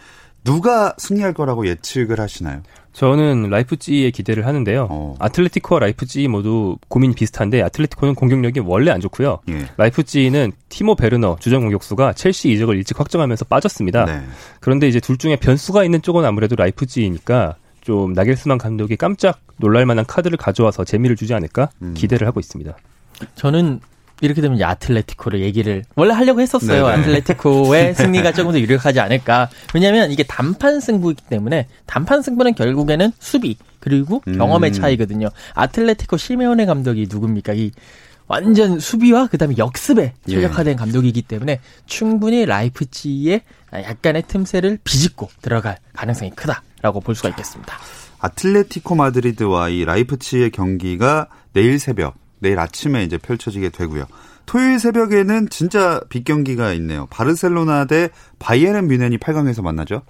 누가 0.45 0.95
승리할 0.99 1.33
거라고 1.33 1.67
예측을 1.67 2.21
하시나요? 2.21 2.63
저는 2.95 3.51
라이프찌히에 3.51 4.11
기대를 4.11 4.47
하는데요. 4.47 4.87
어. 4.89 5.17
아틀레티코와 5.19 5.81
라이프찌히 5.81 6.29
모두 6.29 6.79
고민이 6.89 7.15
비슷한데 7.15 7.61
아틀레티코는 7.63 8.15
공격력이 8.15 8.61
원래 8.61 8.93
안 8.93 9.01
좋고요. 9.01 9.41
예. 9.51 9.67
라이프찌히는 9.77 10.53
티모 10.69 10.95
베르너 10.95 11.37
주전 11.41 11.63
공격수가 11.63 12.13
첼시 12.13 12.51
이적을 12.53 12.77
일찍 12.77 12.99
확정하면서 12.99 13.47
빠졌습니다. 13.47 14.05
네. 14.05 14.23
그런데 14.61 14.87
이제 14.87 15.01
둘 15.01 15.19
중에 15.19 15.37
변수가 15.37 15.85
있는 15.85 16.03
쪽은 16.03 16.25
아무래도 16.25 16.55
라이프찌히니까 16.55 17.57
좀 17.81 18.13
나겔스만 18.13 18.59
감독이 18.59 18.97
깜짝 18.97 19.41
놀랄 19.57 19.87
만한 19.87 20.07
카드를 20.07 20.39
가져와서 20.39 20.85
재미를 20.85 21.17
주지 21.17 21.35
않을까 21.35 21.71
음. 21.83 21.95
기대를 21.95 22.27
하고 22.29 22.39
있습니다. 22.39 22.77
저는 23.35 23.81
이렇게 24.21 24.41
되면 24.41 24.57
이제 24.57 24.65
아틀레티코를 24.65 25.41
얘기를 25.41 25.85
원래 25.97 26.15
하려고 26.15 26.41
했었어요. 26.41 26.87
네네. 26.87 27.01
아틀레티코의 27.01 27.95
승리가 27.97 28.33
조금 28.33 28.53
더 28.53 28.61
유력하지 28.61 29.01
않을까. 29.01 29.49
왜냐하면 29.75 30.11
이게 30.11 30.23
단판 30.23 30.81
승부이기 30.81 31.25
때문에 31.29 31.67
단판 31.87 32.23
승부는 32.23 32.55
결국에는 32.55 33.13
수비 33.19 33.57
그리고 33.81 34.21
경험의 34.21 34.71
음. 34.71 34.73
차이거든요. 34.73 35.29
아틀레티코 35.55 36.17
시메오네 36.17 36.67
감독이 36.67 37.07
누굽니까? 37.11 37.53
이 37.55 37.71
완전 38.27 38.79
수비와 38.81 39.27
그다음에 39.27 39.57
역습에 39.59 40.15
예. 40.29 40.33
최적화된 40.33 40.77
감독이기 40.77 41.23
때문에 41.23 41.61
충분히 41.87 42.47
라이프치히의 42.47 43.43
약간의 43.75 44.25
틈새를 44.29 44.79
비집고 44.83 45.29
들어갈 45.43 45.79
가능성이 45.93 46.31
크다라고 46.31 47.01
볼 47.01 47.15
수가 47.15 47.29
있겠습니다. 47.31 47.77
아틀레티코 48.21 48.95
마드리드와 48.95 49.69
이 49.69 49.85
라이프치히의 49.85 50.51
경기가 50.51 51.29
내일 51.53 51.79
새벽, 51.79 52.15
내일 52.45 52.59
아침에 52.61 53.03
이제 53.03 53.17
펼쳐지게 53.19 53.71
되고요. 53.71 54.05
토요일 54.47 54.79
새벽에는 54.79 55.49
진짜 55.49 56.01
빅 56.11 56.25
경기가 56.25 56.73
있네요. 56.75 57.07
바르셀로나 57.11 57.87
대 57.87 58.11
바이에른 58.39 58.87
뮌헨이 58.87 59.17
8강에서 59.19 59.63
만나죠. 59.63 60.03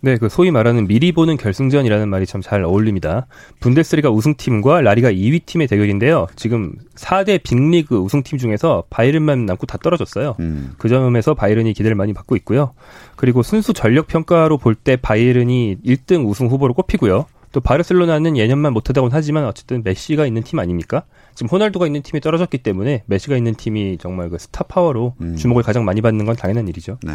네, 0.00 0.18
그 0.18 0.28
소위 0.28 0.50
말하는 0.50 0.86
미리 0.86 1.10
보는 1.12 1.36
결승전이라는 1.36 2.08
말이 2.08 2.26
참 2.26 2.42
잘 2.42 2.62
어울립니다. 2.64 3.26
분데스리가 3.60 4.10
우승팀과 4.10 4.80
라리가 4.82 5.10
2위 5.10 5.46
팀의 5.46 5.68
대결인데요. 5.68 6.26
지금 6.36 6.74
4대 6.96 7.42
빅리그 7.42 7.96
우승팀 7.96 8.38
중에서 8.38 8.84
바이른만 8.90 9.46
남고 9.46 9.66
다 9.66 9.78
떨어졌어요. 9.82 10.36
음. 10.40 10.74
그 10.78 10.88
점에서 10.88 11.34
바이른이 11.34 11.72
기대를 11.72 11.94
많이 11.96 12.12
받고 12.12 12.36
있고요. 12.36 12.74
그리고 13.16 13.42
순수 13.42 13.72
전력 13.72 14.06
평가로 14.08 14.58
볼 14.58 14.74
때 14.74 14.96
바이른이 14.96 15.78
1등 15.84 16.28
우승 16.28 16.48
후보로 16.48 16.74
꼽히고요. 16.74 17.26
또 17.56 17.62
바르셀로나는 17.62 18.36
예년만 18.36 18.74
못하다고는 18.74 19.16
하지만 19.16 19.46
어쨌든 19.46 19.80
메시가 19.82 20.26
있는 20.26 20.42
팀 20.42 20.58
아닙니까? 20.58 21.04
지금 21.34 21.48
호날두가 21.48 21.86
있는 21.86 22.02
팀이 22.02 22.20
떨어졌기 22.20 22.58
때문에 22.58 23.02
메시가 23.06 23.34
있는 23.34 23.54
팀이 23.54 23.96
정말 23.98 24.28
그 24.28 24.36
스타 24.36 24.62
파워로 24.64 25.14
음. 25.22 25.36
주목을 25.36 25.62
가장 25.62 25.86
많이 25.86 26.02
받는 26.02 26.26
건 26.26 26.36
당연한 26.36 26.68
일이죠. 26.68 26.98
네. 27.02 27.14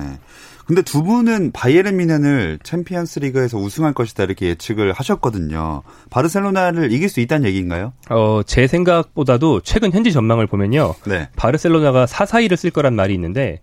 근데 0.66 0.82
두 0.82 1.04
분은 1.04 1.52
바이에른 1.52 1.96
뮌헨을 1.96 2.58
챔피언스 2.64 3.20
리그에서 3.20 3.60
우승할 3.60 3.94
것이다 3.94 4.24
이렇게 4.24 4.48
예측을 4.48 4.94
하셨거든요. 4.94 5.84
바르셀로나를 6.10 6.92
이길 6.92 7.08
수 7.08 7.20
있다는 7.20 7.48
얘기인가요? 7.48 7.94
어, 8.10 8.42
제 8.44 8.66
생각보다도 8.66 9.62
최근 9.62 9.92
현지 9.92 10.12
전망을 10.12 10.48
보면요. 10.48 10.96
네. 11.06 11.30
바르셀로나가 11.36 12.08
4-4-2를 12.08 12.56
쓸 12.56 12.72
거란 12.72 12.96
말이 12.96 13.14
있는데 13.14 13.62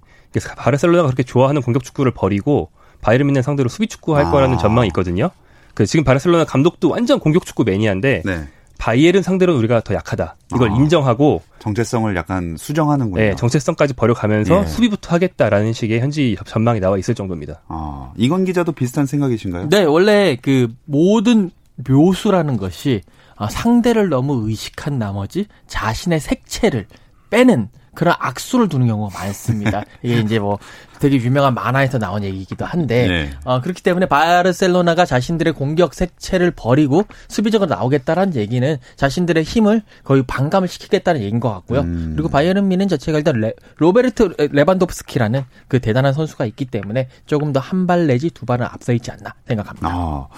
바르셀로나가 0.56 1.08
그렇게 1.08 1.24
좋아하는 1.24 1.60
공격 1.60 1.82
축구를 1.82 2.12
버리고 2.12 2.70
바이에른 3.00 3.26
뮌헨 3.26 3.42
상대로 3.42 3.68
수비 3.68 3.88
축구 3.88 4.14
할 4.14 4.26
아. 4.26 4.30
거라는 4.30 4.58
전망이 4.58 4.86
있거든요. 4.88 5.32
그 5.78 5.86
지금 5.86 6.02
바르셀로나 6.02 6.44
감독도 6.44 6.90
완전 6.90 7.20
공격 7.20 7.46
축구 7.46 7.62
매니아인데 7.62 8.22
네. 8.24 8.48
바이에른 8.78 9.22
상대로는 9.22 9.60
우리가 9.60 9.80
더 9.82 9.94
약하다. 9.94 10.34
이걸 10.52 10.72
아. 10.72 10.74
인정하고 10.74 11.40
정체성을 11.60 12.16
약간 12.16 12.56
수정하는군요. 12.58 13.22
네, 13.22 13.36
정체성까지 13.36 13.94
버려가면서 13.94 14.62
예. 14.62 14.66
수비부터 14.66 15.14
하겠다라는 15.14 15.72
식의 15.72 16.00
현지 16.00 16.36
전망이 16.46 16.80
나와 16.80 16.98
있을 16.98 17.14
정도입니다. 17.14 17.62
아, 17.68 18.12
이건 18.16 18.44
기자도 18.44 18.72
비슷한 18.72 19.06
생각이신가요? 19.06 19.68
네, 19.68 19.84
원래 19.84 20.36
그 20.42 20.66
모든 20.84 21.52
묘수라는 21.88 22.56
것이 22.56 23.02
아, 23.36 23.48
상대를 23.48 24.08
너무 24.08 24.48
의식한 24.48 24.98
나머지 24.98 25.46
자신의 25.68 26.18
색채를 26.18 26.86
빼는 27.30 27.68
그런 27.98 28.14
악수를 28.16 28.68
두는 28.68 28.86
경우가 28.86 29.18
많습니다. 29.18 29.82
이게 30.04 30.20
이제 30.20 30.38
뭐 30.38 30.56
되게 31.00 31.16
유명한 31.16 31.52
만화에서 31.54 31.98
나온 31.98 32.22
얘기이기도 32.22 32.64
한데 32.64 33.08
네. 33.08 33.30
어, 33.44 33.60
그렇기 33.60 33.82
때문에 33.82 34.06
바르셀로나가 34.06 35.04
자신들의 35.04 35.52
공격 35.54 35.94
색채를 35.94 36.52
버리고 36.52 37.02
수비적으로 37.26 37.68
나오겠다라는 37.68 38.36
얘기는 38.36 38.76
자신들의 38.94 39.42
힘을 39.42 39.82
거의 40.04 40.22
반감을 40.28 40.68
시키겠다는 40.68 41.22
얘기인 41.22 41.40
것 41.40 41.52
같고요. 41.52 41.80
음. 41.80 42.12
그리고 42.14 42.28
바이에른 42.28 42.68
미는 42.68 42.86
자체가 42.86 43.18
일단 43.18 43.40
레, 43.40 43.52
로베르트 43.78 44.36
레반도프스키라는 44.52 45.42
그 45.66 45.80
대단한 45.80 46.12
선수가 46.12 46.46
있기 46.46 46.66
때문에 46.66 47.08
조금 47.26 47.52
더 47.52 47.58
한 47.60 47.88
발 47.88 48.06
내지 48.06 48.30
두 48.30 48.46
발은 48.46 48.64
앞서 48.64 48.92
있지 48.92 49.10
않나 49.10 49.34
생각합니다. 49.48 49.88
아, 49.90 50.28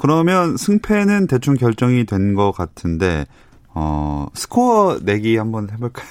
그러면 0.00 0.56
승패는 0.58 1.28
대충 1.28 1.54
결정이 1.54 2.04
된 2.04 2.34
것 2.34 2.52
같은데, 2.52 3.24
어, 3.74 4.26
스코어 4.34 4.98
내기 5.02 5.36
한번 5.38 5.70
해볼까요? 5.70 6.06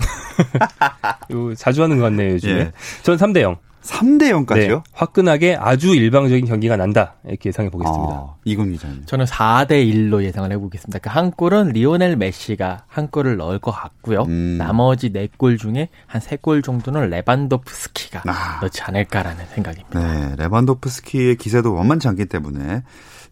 이거 1.30 1.54
자주 1.54 1.82
하는 1.82 1.98
것 1.98 2.04
같네요, 2.04 2.32
요즘에. 2.34 2.52
예. 2.60 2.72
전 3.02 3.16
3대 3.16 3.40
0. 3.42 3.56
3대 3.82 4.30
0까지요? 4.44 4.68
네, 4.68 4.80
화끈하게 4.92 5.56
아주 5.58 5.94
일방적인 5.94 6.44
경기가 6.44 6.76
난다. 6.76 7.14
이렇게 7.26 7.48
예상해 7.48 7.70
보겠습니다. 7.70 8.12
아, 8.14 8.34
이건 8.44 8.72
기자님. 8.72 9.04
저는 9.06 9.24
4대 9.24 9.70
1로 9.90 10.22
예상을 10.22 10.52
해 10.52 10.58
보겠습니다. 10.58 10.98
그 10.98 11.08
한 11.08 11.30
골은 11.30 11.70
리오넬 11.70 12.16
메시가 12.16 12.84
한 12.86 13.08
골을 13.08 13.38
넣을 13.38 13.58
것 13.58 13.70
같고요. 13.72 14.24
음. 14.28 14.58
나머지 14.58 15.10
4골 15.10 15.58
중에 15.58 15.88
한 16.06 16.20
3골 16.20 16.62
정도는 16.62 17.08
레반도프스키가 17.08 18.22
아. 18.26 18.60
넣지 18.60 18.82
않을까라는 18.82 19.46
생각입니다. 19.54 19.98
네, 19.98 20.34
레반도프스키의 20.36 21.36
기세도 21.36 21.74
만만치 21.74 22.06
않기 22.06 22.26
때문에 22.26 22.82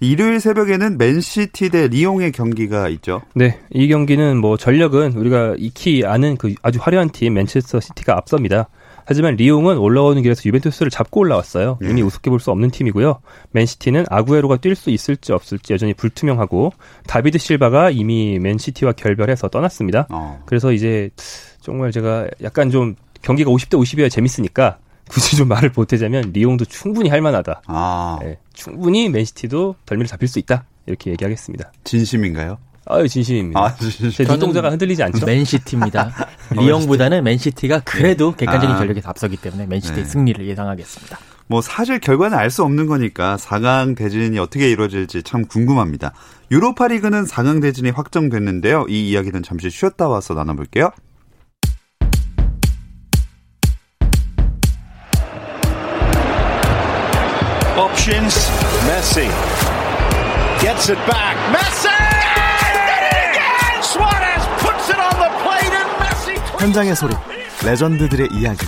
일요일 0.01 0.39
새벽에는 0.41 0.97
맨시티 0.97 1.71
대 1.71 1.89
리옹의 1.89 2.33
경기가 2.33 2.89
있죠. 2.91 3.23
네, 3.35 3.59
이 3.71 3.89
경기는 3.89 4.37
뭐 4.37 4.57
전력은 4.57 5.15
우리가 5.15 5.55
익히 5.59 6.05
아는 6.07 6.37
그 6.37 6.55
아주 6.63 6.79
화려한 6.81 7.11
팀 7.11 7.35
맨체스터 7.35 7.81
시티가 7.81 8.17
앞섭니다. 8.17 8.69
하지만 9.05 9.37
리옹은 9.37 9.79
올라오는 9.79 10.21
길에서 10.23 10.43
유벤투스를 10.45 10.91
잡고 10.91 11.21
올라왔어요. 11.21 11.79
예. 11.83 11.89
이미 11.89 12.03
우습게 12.03 12.29
볼 12.31 12.39
수 12.41 12.51
없는 12.51 12.71
팀이고요. 12.71 13.19
맨시티는 13.53 14.05
아구에로가 14.11 14.59
뛸 14.59 14.75
수 14.75 14.91
있을지 14.91 15.33
없을지 15.33 15.73
여전히 15.73 15.95
불투명하고 15.95 16.73
다비드 17.07 17.39
실바가 17.39 17.91
이미 17.91 18.39
맨시티와 18.39 18.93
결별해서 18.93 19.49
떠났습니다. 19.49 20.07
어. 20.11 20.43
그래서 20.45 20.73
이제 20.73 21.11
정말 21.63 21.91
제가 21.91 22.29
약간 22.43 22.71
좀 22.71 22.95
경기가 23.23 23.51
50대 23.51 23.79
50이어야 23.81 24.11
재밌으니까 24.11 24.77
굳이 25.09 25.37
좀 25.37 25.49
말을 25.49 25.71
보태자면 25.73 26.31
리옹도 26.33 26.65
충분히 26.67 27.09
할 27.09 27.21
만하다. 27.21 27.63
아, 27.67 28.19
예, 28.25 28.39
충분히 28.53 29.09
맨시티도 29.09 29.77
덜미를 29.87 30.07
잡힐 30.07 30.29
수 30.29 30.39
있다. 30.39 30.65
이렇게 30.87 31.11
얘기하겠습니다. 31.11 31.73
진심인가요? 31.85 32.59
아유 32.87 33.07
진심입니다. 33.07 33.61
아, 33.61 33.75
진심. 33.75 34.11
제 34.11 34.25
눈동자가 34.25 34.71
흔들리지 34.71 35.03
않죠? 35.03 35.27
맨시티입니다. 35.27 36.11
리옹보다는 36.57 37.23
맨시티가 37.23 37.81
그래도 37.81 38.35
객관적인 38.35 38.75
아. 38.75 38.79
전력에서 38.79 39.11
앞서기 39.11 39.37
때문에 39.37 39.67
맨시티의 39.67 40.05
네. 40.05 40.11
승리를 40.11 40.47
예상하겠습니다. 40.47 41.19
뭐 41.49 41.61
사실 41.61 41.99
결과는 41.99 42.37
알 42.37 42.51
수 42.51 42.63
없는 42.63 42.87
거니까 42.87 43.37
4강 43.37 43.97
대진이 43.97 44.39
어떻게 44.39 44.71
이루어질지 44.71 45.23
참 45.23 45.45
궁금합니다. 45.47 46.13
유로파 46.51 46.89
리그는 46.89 47.25
4강 47.25 47.61
대진이 47.61 47.91
확정됐는데요. 47.91 48.87
이 48.89 49.11
이야기는 49.11 49.43
잠시 49.43 49.69
쉬었다 49.71 50.09
와서 50.09 50.33
나눠볼게요. 50.35 50.91
Options. 57.91 58.35
Messi. 58.87 59.27
Gets 60.61 60.91
it 60.91 60.99
back. 61.07 61.37
Messi! 61.55 61.89
Did 61.89 62.91
it 62.93 63.17
again! 63.31 63.83
Suarez 63.83 64.45
puts 64.61 64.91
it 64.91 64.99
on 64.99 65.15
the 65.17 65.31
plate 65.43 65.73
and 65.73 65.91
Messi. 65.99 66.35
현장의 66.59 66.97
소리, 66.97 67.15
레전드들의 67.65 68.29
이야기. 68.33 68.67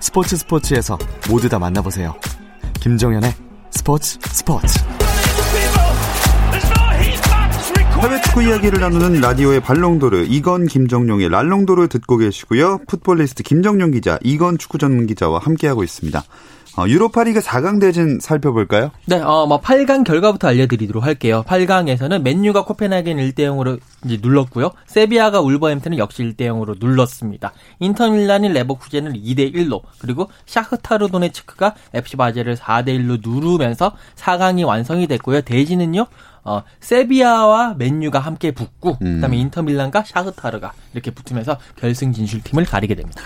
스포츠 0.00 0.36
스포츠에서 0.36 0.98
모두 1.30 1.48
다 1.48 1.58
만나보세요. 1.58 2.14
김정현의 2.80 3.32
스포츠 3.70 4.18
스포츠. 4.20 4.78
해외 8.00 8.20
축구 8.20 8.42
이야기를 8.42 8.80
나누는 8.80 9.20
라디오의 9.20 9.60
발롱도르 9.60 10.26
이건 10.28 10.66
김정용의 10.66 11.28
랄롱도르 11.28 11.86
듣고 11.88 12.16
계시고요. 12.16 12.80
풋볼리스트 12.88 13.44
김정용 13.44 13.92
기자, 13.92 14.18
이건 14.22 14.58
축구 14.58 14.78
전문 14.78 15.06
기자와 15.06 15.38
함께하고 15.38 15.84
있습니다. 15.84 16.24
어, 16.76 16.88
유로파리그 16.88 17.40
4강 17.40 17.80
대진 17.80 18.18
살펴볼까요? 18.18 18.92
네, 19.04 19.20
어, 19.20 19.46
뭐 19.46 19.60
8강 19.60 20.04
결과부터 20.04 20.48
알려드리도록 20.48 21.04
할게요. 21.04 21.44
8강에서는 21.46 22.22
맨유가 22.22 22.64
코펜하겐 22.64 23.18
1대 23.18 23.40
0으로 23.40 23.78
이제 24.06 24.18
눌렀고요. 24.22 24.70
세비야가 24.86 25.40
울버햄튼을 25.40 25.98
역시 25.98 26.22
1대 26.22 26.42
0으로 26.42 26.76
눌렀습니다. 26.78 27.52
인터밀란이 27.80 28.48
레버쿠젠을 28.48 29.12
2대 29.12 29.54
1로 29.54 29.82
그리고 29.98 30.30
샤흐타르 30.46 31.08
도네츠크가 31.08 31.74
FC 31.92 32.16
바젤을 32.16 32.56
4대 32.56 32.88
1로 32.98 33.20
누르면서 33.22 33.92
4강이 34.16 34.66
완성이 34.66 35.06
됐고요. 35.06 35.42
대진은요. 35.42 36.06
어, 36.44 36.62
세비야와 36.80 37.74
맨유가 37.74 38.18
함께 38.18 38.50
붙고 38.50 38.98
그다음에 38.98 39.36
인터밀란과 39.36 40.04
샤흐타르가 40.06 40.72
이렇게 40.94 41.10
붙으면서 41.10 41.58
결승 41.76 42.12
진출팀을 42.12 42.64
가리게 42.64 42.94
됩니다. 42.94 43.22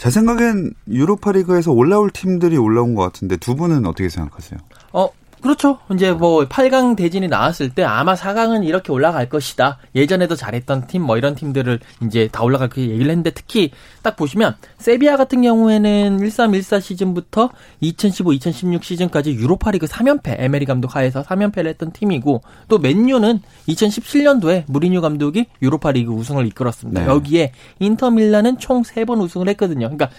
제 0.00 0.08
생각엔 0.08 0.72
유로파리그에서 0.88 1.72
올라올 1.72 2.10
팀들이 2.10 2.56
올라온 2.56 2.94
것 2.94 3.02
같은데 3.02 3.36
두 3.36 3.54
분은 3.54 3.84
어떻게 3.84 4.08
생각하세요? 4.08 4.58
어, 4.94 5.10
그렇죠. 5.42 5.78
이제 5.94 6.12
뭐 6.12 6.46
8강 6.46 6.96
대진이 6.96 7.28
나왔을 7.28 7.70
때 7.70 7.82
아마 7.82 8.14
4강은 8.14 8.64
이렇게 8.66 8.92
올라갈 8.92 9.28
것이다. 9.28 9.78
예전에도 9.94 10.36
잘했던 10.36 10.86
팀 10.86 11.00
뭐 11.00 11.16
이런 11.16 11.34
팀들을 11.34 11.80
이제 12.04 12.28
다 12.30 12.42
올라갈 12.42 12.68
그 12.68 12.80
얘기를 12.80 13.08
했는데 13.08 13.30
특히 13.30 13.70
딱 14.02 14.16
보시면 14.16 14.54
세비야 14.78 15.16
같은 15.16 15.40
경우에는 15.42 16.18
1314 16.18 16.80
시즌부터 16.80 17.50
2015-2016 17.82 18.82
시즌까지 18.82 19.32
유로파리그 19.32 19.86
3연패 19.86 20.36
에메리 20.38 20.66
감독 20.66 20.94
하에서 20.94 21.22
3연패를 21.22 21.66
했던 21.68 21.90
팀이고 21.92 22.42
또 22.68 22.78
맨유는 22.78 23.40
2017년도에 23.68 24.64
무리뉴 24.68 25.00
감독이 25.00 25.46
유로파리그 25.62 26.12
우승을 26.12 26.46
이끌었습니다. 26.48 27.00
네. 27.00 27.06
여기에 27.06 27.52
인터밀란은 27.78 28.58
총 28.58 28.82
3번 28.82 29.22
우승을 29.22 29.48
했거든요. 29.48 29.88
그러니까 29.88 30.10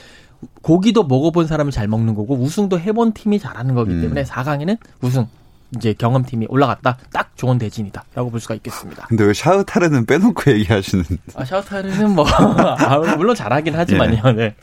고기도 0.62 1.04
먹어본 1.04 1.48
사람은 1.48 1.72
잘 1.72 1.88
먹는 1.88 2.16
거고 2.16 2.36
우승도 2.36 2.80
해본 2.80 3.14
팀이 3.14 3.40
잘하는 3.40 3.76
거기 3.76 3.92
음. 3.92 4.02
때문에 4.02 4.24
4강에는 4.24 4.78
우승 5.02 5.28
이제 5.76 5.94
경험팀이 5.94 6.48
올라갔다 6.50 6.98
딱 7.14 7.32
좋은 7.38 7.58
대진이다라고 7.58 8.30
볼 8.30 8.40
수가 8.40 8.56
있겠습니다. 8.56 9.06
근데 9.08 9.24
왜 9.24 9.34
샤흐타르는 9.34 10.06
빼놓고 10.06 10.52
얘기하시는 10.52 11.04
아 11.36 11.46
샤우타르는 11.46 12.12
뭐 12.12 12.26
아, 12.28 12.98
물론 13.16 13.36
잘하긴 13.36 13.76
하지만요. 13.76 14.32
네. 14.34 14.56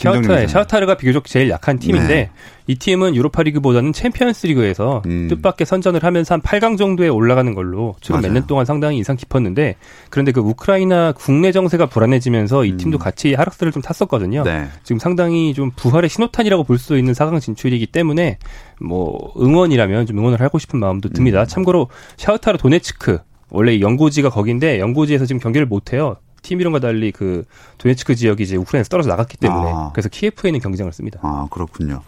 기자님. 0.00 0.48
샤우타르가 0.48 0.96
비교적 0.96 1.24
제일 1.26 1.50
약한 1.50 1.78
팀인데 1.78 2.06
네. 2.08 2.30
이 2.66 2.76
팀은 2.76 3.14
유로파리그보다는 3.16 3.92
챔피언스리그에서 3.92 5.02
음. 5.06 5.28
뜻밖의 5.28 5.66
선전을 5.66 6.02
하면서 6.04 6.34
한 6.34 6.40
8강 6.40 6.78
정도에 6.78 7.08
올라가는 7.08 7.52
걸로 7.54 7.94
최근 8.00 8.22
몇. 8.22 8.32
년 8.32 8.46
동안 8.46 8.64
상당히 8.64 8.96
인상 8.96 9.16
깊었는데 9.16 9.76
그런데 10.08 10.32
그 10.32 10.40
우크라이나 10.40 11.12
국내 11.12 11.52
정세가 11.52 11.86
불안해지면서 11.86 12.64
이 12.64 12.76
팀도 12.76 12.98
같이 12.98 13.34
하락세를 13.34 13.72
좀 13.72 13.82
탔었거든요. 13.82 14.40
음. 14.42 14.44
네. 14.44 14.68
지금 14.82 14.98
상당히 14.98 15.52
좀 15.54 15.70
부활의 15.76 16.08
신호탄이라고 16.10 16.64
볼 16.64 16.80
수 16.80 16.96
있는 16.96 17.12
4강 17.12 17.40
진출이기 17.42 17.88
때문에 17.88 18.38
뭐 18.80 19.32
응원이라면 19.38 20.06
좀 20.06 20.18
응원을 20.18 20.40
하고 20.40 20.58
싶은 20.58 20.78
마음도 20.80 21.10
음. 21.10 21.12
듭니다. 21.12 21.44
참고로 21.44 21.88
샤우타르 22.16 22.56
도네츠크 22.56 23.18
원래 23.50 23.80
연고지가 23.80 24.30
거긴데 24.30 24.78
연고지에서 24.78 25.26
지금 25.26 25.40
경기를 25.40 25.66
못 25.66 25.92
해요. 25.92 26.16
팀 26.42 26.60
이름과 26.60 26.80
달리 26.80 27.12
그 27.12 27.44
도네츠크 27.78 28.14
지역이 28.14 28.42
이제 28.42 28.56
우크라이나에서 28.56 28.88
떨어져 28.88 29.08
나갔기 29.10 29.36
때문에 29.38 29.70
아. 29.72 29.90
그래서 29.92 30.08
키예프에 30.08 30.48
있는 30.50 30.60
경기장을 30.60 30.92
씁니다. 30.92 31.18
아, 31.22 31.46
그렇군요. 31.50 32.02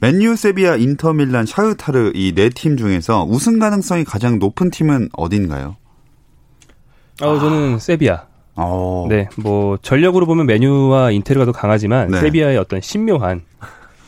맨유, 0.00 0.34
세비야, 0.36 0.76
인터밀란, 0.76 1.46
샤흐타르 1.46 2.12
이 2.14 2.32
네 2.34 2.48
팀 2.50 2.76
중에서 2.76 3.24
우승 3.24 3.58
가능성이 3.58 4.04
가장 4.04 4.38
높은 4.38 4.70
팀은 4.70 5.10
어딘가요? 5.12 5.76
어, 7.22 7.38
저는 7.38 7.78
세비야. 7.78 8.26
어. 8.56 9.06
네, 9.08 9.28
뭐 9.36 9.78
전력으로 9.80 10.26
보면 10.26 10.46
메뉴와 10.46 11.10
인테르가 11.12 11.46
더 11.46 11.52
강하지만 11.52 12.08
네. 12.10 12.20
세비야의 12.20 12.58
어떤 12.58 12.80
신묘한 12.80 13.42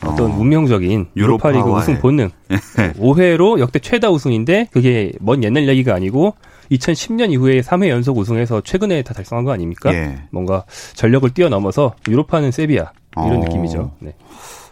어떤 0.03 0.31
어. 0.31 0.35
운명적인 0.37 1.07
유로파리그. 1.15 1.67
우승 1.69 1.97
본능. 1.99 2.29
네. 2.77 2.93
5회로 2.93 3.59
역대 3.59 3.79
최다 3.79 4.11
우승인데 4.11 4.67
그게 4.71 5.13
먼 5.19 5.43
옛날 5.43 5.67
얘기가 5.67 5.95
아니고 5.95 6.35
2010년 6.71 7.31
이후에 7.31 7.61
3회 7.61 7.89
연속 7.89 8.17
우승해서 8.17 8.61
최근에 8.61 9.03
다 9.03 9.13
달성한 9.13 9.45
거 9.45 9.51
아닙니까? 9.51 9.93
예. 9.93 10.23
뭔가 10.31 10.65
전력을 10.95 11.29
뛰어넘어서 11.31 11.95
유로파는 12.07 12.51
세비야 12.51 12.91
이런 13.17 13.37
어. 13.37 13.39
느낌이죠. 13.43 13.91
네. 13.99 14.15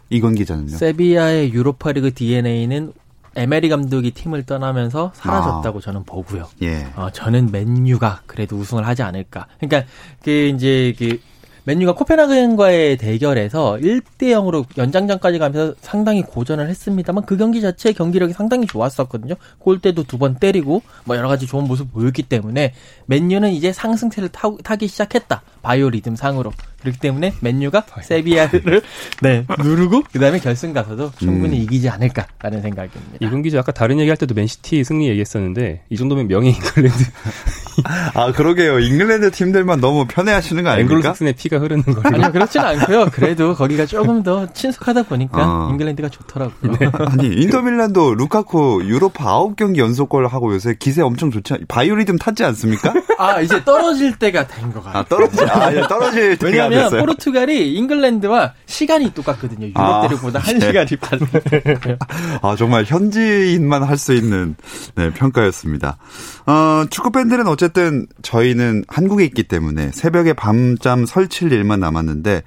이건 0.09 0.35
기자는요? 0.35 0.77
세비야의 0.77 1.53
유로파리그 1.53 2.13
DNA는 2.13 2.93
에메리 3.35 3.69
감독이 3.69 4.11
팀을 4.11 4.43
떠나면서 4.43 5.11
사라졌다고 5.15 5.81
저는 5.81 6.03
보고요. 6.03 6.47
예. 6.61 6.85
어, 6.95 7.09
저는 7.11 7.49
맨유가 7.51 8.21
그래도 8.27 8.57
우승을 8.57 8.85
하지 8.85 9.01
않을까. 9.01 9.47
그러니까 9.59 9.91
그 10.21 10.29
이제 10.29 10.93
그 10.97 11.19
맨유가 11.65 11.93
코펜하겐과의 11.93 12.97
대결에서 12.97 13.77
1대 13.81 14.23
0으로 14.33 14.65
연장전까지 14.77 15.39
가면서 15.39 15.73
상당히 15.79 16.21
고전을 16.21 16.67
했습니다만 16.69 17.25
그 17.25 17.37
경기 17.37 17.61
자체 17.61 17.93
경기력이 17.93 18.33
상당히 18.33 18.67
좋았었거든요. 18.67 19.35
골대도 19.59 20.03
두 20.03 20.17
번 20.17 20.35
때리고 20.35 20.81
뭐 21.05 21.17
여러 21.17 21.27
가지 21.27 21.47
좋은 21.47 21.65
모습 21.65 21.91
보였기 21.91 22.23
때문에 22.23 22.73
맨유는 23.07 23.51
이제 23.51 23.73
상승세를 23.73 24.29
타, 24.29 24.49
타기 24.63 24.87
시작했다. 24.87 25.41
바이오 25.61 25.89
리듬 25.89 26.15
상으로. 26.15 26.51
그렇기 26.83 26.99
때문에 26.99 27.33
맨유가 27.39 27.83
세비야를 28.01 28.81
네, 29.21 29.45
누르고 29.59 30.03
그다음에 30.11 30.39
결승 30.39 30.73
가서도 30.73 31.11
충분히 31.17 31.57
이기지 31.63 31.89
않을까라는 31.89 32.61
생각입니다. 32.61 33.17
이군 33.19 33.41
기자 33.41 33.59
아까 33.59 33.71
다른 33.71 33.99
얘기할 33.99 34.17
때도 34.17 34.35
맨시티 34.35 34.83
승리 34.83 35.07
얘기했었는데 35.09 35.83
이 35.89 35.97
정도면 35.97 36.27
명예 36.27 36.49
잉글랜드 36.49 37.03
아, 38.13 38.31
그러게요. 38.31 38.79
잉글랜드 38.79 39.31
팀들만 39.31 39.81
너무 39.81 40.05
편애하시는 40.07 40.63
거 40.63 40.69
아닙니까? 40.69 40.95
앵글로삭슨의 40.95 41.33
피가 41.33 41.57
흐르는 41.59 41.83
거예요. 41.83 42.01
아니요, 42.03 42.31
그렇지는 42.31 42.65
않고요. 42.67 43.05
그래도 43.11 43.55
거기가 43.55 43.85
조금 43.85 44.21
더 44.23 44.51
친숙하다 44.53 45.03
보니까 45.03 45.37
어. 45.65 45.69
잉글랜드가 45.71 46.09
좋더라고요. 46.09 46.73
아니, 47.07 47.27
인터밀란도 47.27 48.15
루카쿠 48.15 48.83
유로파 48.85 49.39
9경기 49.39 49.77
연속골 49.77 50.27
하고 50.27 50.53
요새 50.53 50.75
기세 50.77 51.01
엄청 51.01 51.31
좋지 51.31 51.53
않, 51.53 51.59
바이오리듬 51.67 52.17
탔지 52.17 52.43
않습니까? 52.43 52.93
아, 53.17 53.39
이제 53.41 53.63
떨어질 53.63 54.17
때가 54.19 54.47
된 54.47 54.71
것 54.73 54.83
같아요. 54.83 55.01
아, 55.01 55.05
떨어지, 55.05 55.43
아, 55.43 55.73
예, 55.73 55.81
떨어질 55.87 56.37
때가 56.37 56.69
왜냐하면. 56.75 56.99
포르투갈이 57.01 57.73
잉글랜드와 57.75 58.53
시간이 58.65 59.13
똑같거든요. 59.13 59.67
유럽 59.67 59.79
아, 59.79 60.01
대륙보다 60.07 60.39
한 60.39 60.59
네. 60.59 60.67
시간이 60.67 60.95
빠르. 60.97 61.25
아, 62.41 62.55
정말 62.57 62.83
현지인만 62.85 63.83
할 63.83 63.97
수 63.97 64.13
있는 64.13 64.55
네, 64.95 65.11
평가였습니다. 65.13 65.97
어, 66.45 66.85
축구 66.89 67.11
팬들은 67.11 67.47
어쨌든 67.47 68.07
저희는 68.21 68.83
한국에 68.87 69.23
있기 69.25 69.43
때문에 69.43 69.91
새벽에 69.93 70.33
밤잠 70.33 71.05
설칠 71.05 71.51
일만 71.53 71.79
남았는데 71.79 72.41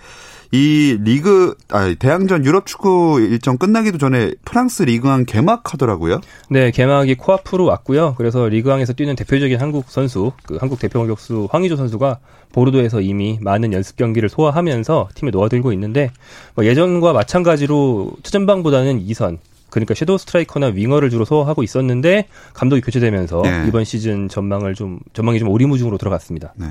이 0.53 0.99
리그 1.03 1.57
아 1.71 1.95
대항전 1.99 2.45
유럽 2.45 2.67
축구 2.67 3.21
일정 3.21 3.59
끝나기도 3.59 3.99
전에 3.99 4.33
프랑스 4.45 4.85
리그왕 4.85 5.25
개막하더라고요. 5.25 6.21
네, 6.51 6.71
개막이 6.71 7.17
코앞으로 7.17 7.65
왔고요. 7.65 8.15
그래서 8.17 8.49
리그왕에서 8.49 8.93
뛰는 8.93 9.17
대표적인 9.17 9.61
한국 9.61 9.87
선수, 9.89 10.33
그 10.45 10.57
한국 10.57 10.79
대표 10.79 10.99
공격수 11.01 11.49
황의조 11.51 11.77
선수가 11.77 12.19
보르도에서 12.53 13.01
이미 13.01 13.39
많은 13.41 13.73
연습 13.73 13.97
경기를 13.97 14.29
소화하면서 14.29 15.09
팀에 15.15 15.31
놓아들고 15.31 15.73
있는데 15.73 16.11
뭐 16.55 16.65
예전과 16.65 17.13
마찬가지로 17.13 18.13
최전방보다는 18.23 19.05
2선 19.07 19.39
그러니까 19.71 19.95
섀도우 19.95 20.19
스트라이커나 20.19 20.69
윙어를 20.69 21.11
주로 21.11 21.25
소화하고 21.25 21.63
있었는데 21.63 22.29
감독이 22.55 22.81
교체되면서 22.81 23.43
네. 23.43 23.65
이번 23.69 23.85
시즌 23.85 24.29
전망을 24.29 24.75
좀 24.75 24.99
전망이 25.13 25.39
좀 25.39 25.49
오리무중으로 25.49 25.99
들어갔습니다. 25.99 26.55
네. 26.57 26.69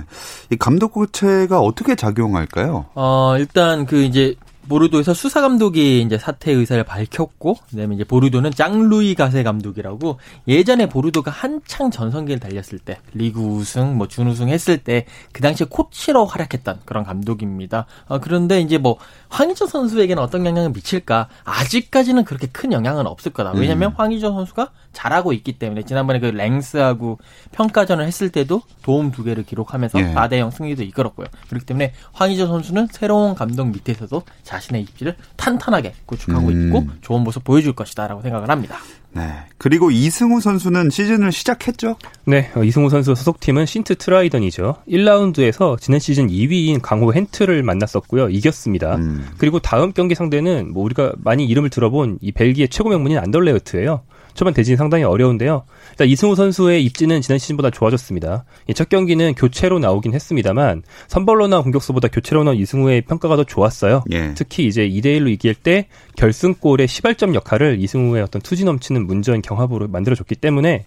이 0.52 0.56
감독 0.56 0.94
교체가 0.94 1.60
어떻게 1.60 1.96
작용할까요? 1.96 2.86
어, 2.96 3.36
일단 3.38 3.86
그 3.86 4.02
이제 4.04 4.36
보르도에서 4.68 5.14
수사 5.14 5.42
감독이 5.42 6.02
이제 6.02 6.18
사퇴 6.18 6.52
의사를 6.52 6.84
밝혔고, 6.84 7.56
그다음에 7.70 7.94
이제 7.94 8.04
보르도는 8.04 8.50
짱루이 8.50 9.14
가세 9.14 9.44
감독이라고 9.44 10.18
예전에 10.48 10.90
보르도가 10.90 11.30
한창 11.30 11.92
전성기를 11.92 12.40
달렸을 12.40 12.80
때 12.80 12.98
리그 13.14 13.40
우승, 13.40 13.96
뭐 13.96 14.08
준우승 14.08 14.50
했을 14.50 14.80
때 14.80 15.06
그 15.32 15.42
당시에 15.42 15.68
코치로 15.70 16.26
활약했던 16.26 16.80
그런 16.86 17.04
감독입니다. 17.04 17.86
어, 18.08 18.20
그런데 18.20 18.62
이제 18.62 18.78
뭐 18.78 18.98
황희조 19.30 19.68
선수에게는 19.68 20.22
어떤 20.22 20.46
영향을 20.46 20.72
미칠까? 20.72 21.28
아직까지는 21.44 22.26
그렇게 22.26 22.48
큰 22.48 22.72
영향은 22.72 23.08
없을 23.08 23.34
거다. 23.34 23.52
왜냐면 23.52 23.94
황희조 23.96 24.32
선수가 24.32 24.72
잘하고 24.94 25.34
있기 25.34 25.54
때문에 25.60 25.84
지난번에 25.84 26.20
그 26.20 26.28
랭스하고 26.28 27.20
평가전을 27.52 28.06
했을 28.06 28.30
때도 28.30 28.62
도움 28.82 29.12
두 29.12 29.24
개를 29.24 29.44
기록하면서 29.44 30.00
예. 30.00 30.14
4대 30.14 30.38
0 30.38 30.52
승리도 30.52 30.84
이끌었고요. 30.84 31.28
그렇기 31.50 31.66
때문에 31.66 31.94
황의조 32.14 32.48
선수는 32.48 32.88
새로운 32.92 33.36
감독 33.36 33.68
밑에서도 33.68 34.22
자신의 34.44 34.82
입지를 34.84 35.16
탄탄하게 35.36 35.94
구축하고 36.06 36.48
음. 36.48 36.68
있고 36.68 36.88
좋은 37.02 37.22
모습 37.22 37.44
보여줄 37.44 37.74
것이다라고 37.74 38.22
생각을 38.22 38.50
합니다. 38.50 38.78
네. 39.16 39.34
그리고 39.58 39.92
이승우 39.92 40.42
선수는 40.42 40.90
시즌을 40.90 41.32
시작했죠? 41.32 41.96
네, 42.26 42.52
어, 42.56 42.64
이승우 42.64 42.90
선수 42.90 43.16
소속팀은 43.16 43.66
신트 43.66 43.96
트라이던이죠. 43.96 44.76
1라운드에서 44.90 45.80
지난 45.80 46.00
시즌 46.00 46.28
2위인 46.28 46.82
강호 46.82 47.14
헨트를 47.16 47.64
만났었고요. 47.64 48.30
이겼습니다. 48.30 48.96
음. 48.98 49.26
그리고 49.38 49.60
다음 49.60 49.94
경기 49.94 50.16
상대는 50.16 50.74
뭐 50.74 50.84
우리가 50.84 51.14
많이 51.18 51.46
이름을 51.46 51.70
들어본 51.70 52.20
이 52.22 52.34
벨기에 52.34 52.68
최고 52.68 52.90
명문인 52.90 53.18
안덜레흐트예요. 53.20 54.02
초반 54.36 54.54
대진이 54.54 54.78
상당히 54.78 55.04
어려운데요. 55.04 55.64
일단 55.92 56.08
이승우 56.08 56.36
선수의 56.36 56.84
입지는 56.86 57.22
지난 57.22 57.40
시즌보다 57.40 57.72
좋아졌습니다. 57.72 58.46
이첫 58.70 58.90
경기는 58.90 59.34
교체로 59.34 59.80
나오긴 59.80 60.14
했습니다만 60.14 60.84
선발로나 61.08 61.62
공격수보다 61.64 62.10
교체로 62.10 62.44
나온 62.44 62.58
이승우의 62.58 63.02
평가가 63.04 63.36
더 63.38 63.44
좋았어요. 63.44 64.04
예. 64.12 64.34
특히 64.36 64.68
이제 64.68 64.88
2대 64.88 65.06
1로 65.20 65.32
이길 65.32 65.56
때 65.56 65.88
결승골의 66.18 66.88
시발점 66.88 67.34
역할을 67.34 67.82
이승우의 67.82 68.22
어떤 68.22 68.42
투지 68.42 68.66
넘치는 68.66 69.08
문전 69.08 69.42
경합으로 69.42 69.88
만들어줬기 69.88 70.36
때문에 70.36 70.86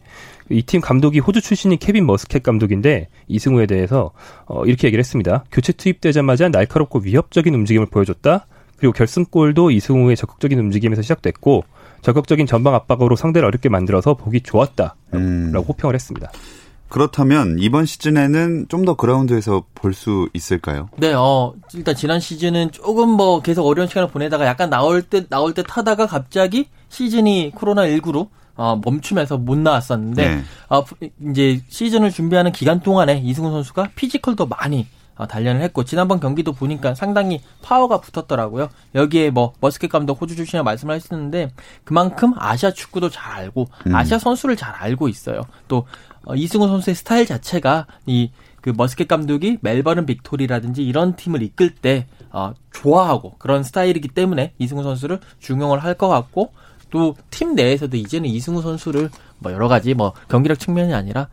이 0.50 0.62
팀 0.68 0.80
감독이 0.82 1.18
호주 1.18 1.40
출신인 1.40 1.78
케빈 1.78 2.04
머스켓 2.06 2.42
감독인데 2.42 3.08
이승우에 3.26 3.66
대해서 3.66 4.12
어, 4.46 4.64
이렇게 4.66 4.87
얘기를 4.87 5.00
했습니다. 5.00 5.44
교체 5.50 5.72
투입되자마자 5.72 6.48
날카롭고 6.50 7.00
위협적인 7.00 7.54
움직임을 7.54 7.87
보여줬다. 7.87 8.46
그리고 8.76 8.92
결승골도 8.92 9.70
이승우의 9.72 10.16
적극적인 10.16 10.58
움직임에서 10.58 11.02
시작됐고 11.02 11.64
적극적인 12.02 12.46
전방 12.46 12.74
압박으로 12.74 13.16
상대를 13.16 13.46
어렵게 13.46 13.68
만들어서 13.68 14.14
보기 14.14 14.40
좋았다라고 14.42 14.96
음. 15.14 15.52
호평을 15.56 15.94
했습니다. 15.94 16.30
그렇다면 16.88 17.56
이번 17.58 17.84
시즌에는 17.84 18.66
좀 18.68 18.84
더 18.87 18.94
그라운드에서 18.94 19.64
볼 19.74 19.92
수 19.92 20.28
있을까요? 20.32 20.88
네, 20.96 21.12
어, 21.12 21.52
일단 21.74 21.94
지난 21.94 22.18
시즌은 22.20 22.70
조금 22.72 23.11
뭐 23.11 23.42
계속 23.42 23.66
어려운 23.66 23.88
시간을 23.88 24.08
보내다가 24.08 24.46
약간 24.46 24.70
나올 24.70 25.02
때, 25.02 25.26
나올 25.28 25.52
때 25.52 25.62
타다가 25.62 26.06
갑자기 26.06 26.68
시즌이 26.88 27.52
코로나 27.54 27.82
19로 27.82 28.28
어, 28.56 28.80
멈추면서 28.82 29.37
못 29.37 29.58
나왔었는데, 29.58 30.37
네. 30.37 30.42
어, 30.70 30.82
이제 31.30 31.61
시즌을 31.68 32.11
준비하는 32.11 32.52
기간 32.52 32.80
동안에 32.80 33.18
이승우 33.24 33.50
선수가 33.50 33.90
피지컬도 33.94 34.46
많이 34.46 34.80
어, 34.80 34.84
단련을 35.26 35.61
했고, 35.62 35.85
지난번 35.85 36.20
경기도 36.20 36.52
보니까 36.52 36.94
상당히 36.94 37.40
파워가 37.62 38.00
붙었더라고요. 38.00 38.68
여기에 38.94 39.31
뭐, 39.31 39.52
머스켓 39.61 39.90
감독 39.90 40.20
호주 40.20 40.37
출신이라 40.37 40.62
말씀을 40.62 40.94
하셨는데, 40.94 41.50
그만큼 41.85 42.33
아시아 42.37 42.70
축구도 42.70 43.11
잘 43.11 43.33
알고, 43.33 43.68
음. 43.87 43.94
아시아 43.94 44.18
선수를 44.18 44.57
잘 44.57 44.74
알고 44.74 45.09
있어요. 45.09 45.42
또, 45.66 45.87
어, 46.24 46.35
이승우 46.35 46.68
선수의 46.68 46.94
스타일 46.94 47.26
자체가 47.26 47.87
이 48.07 48.31
그 48.61 48.72
머스켓 48.76 49.09
감독이 49.09 49.59
멜버른 49.61 50.04
빅토리라든지 50.04 50.83
이런 50.83 51.16
팀을 51.16 51.42
이끌 51.42 51.74
때 51.74 52.07
어, 52.31 52.52
좋아하고 52.72 53.37
그런 53.38 53.62
스타일이기 53.62 54.09
때문에 54.09 54.52
이승우 54.59 54.83
선수를 54.83 55.20
중용을 55.38 55.78
할 55.83 55.94
것 55.94 56.09
같고 56.09 56.52
또 56.90 57.14
팀 57.31 57.54
내에서도 57.54 57.96
이제는 57.96 58.28
이승우 58.28 58.62
선수를 58.62 59.11
뭐 59.38 59.52
여러 59.52 59.68
가지 59.68 59.94
뭐 59.94 60.12
경기력 60.28 60.59
측면이 60.59 60.92
아니라 60.92 61.28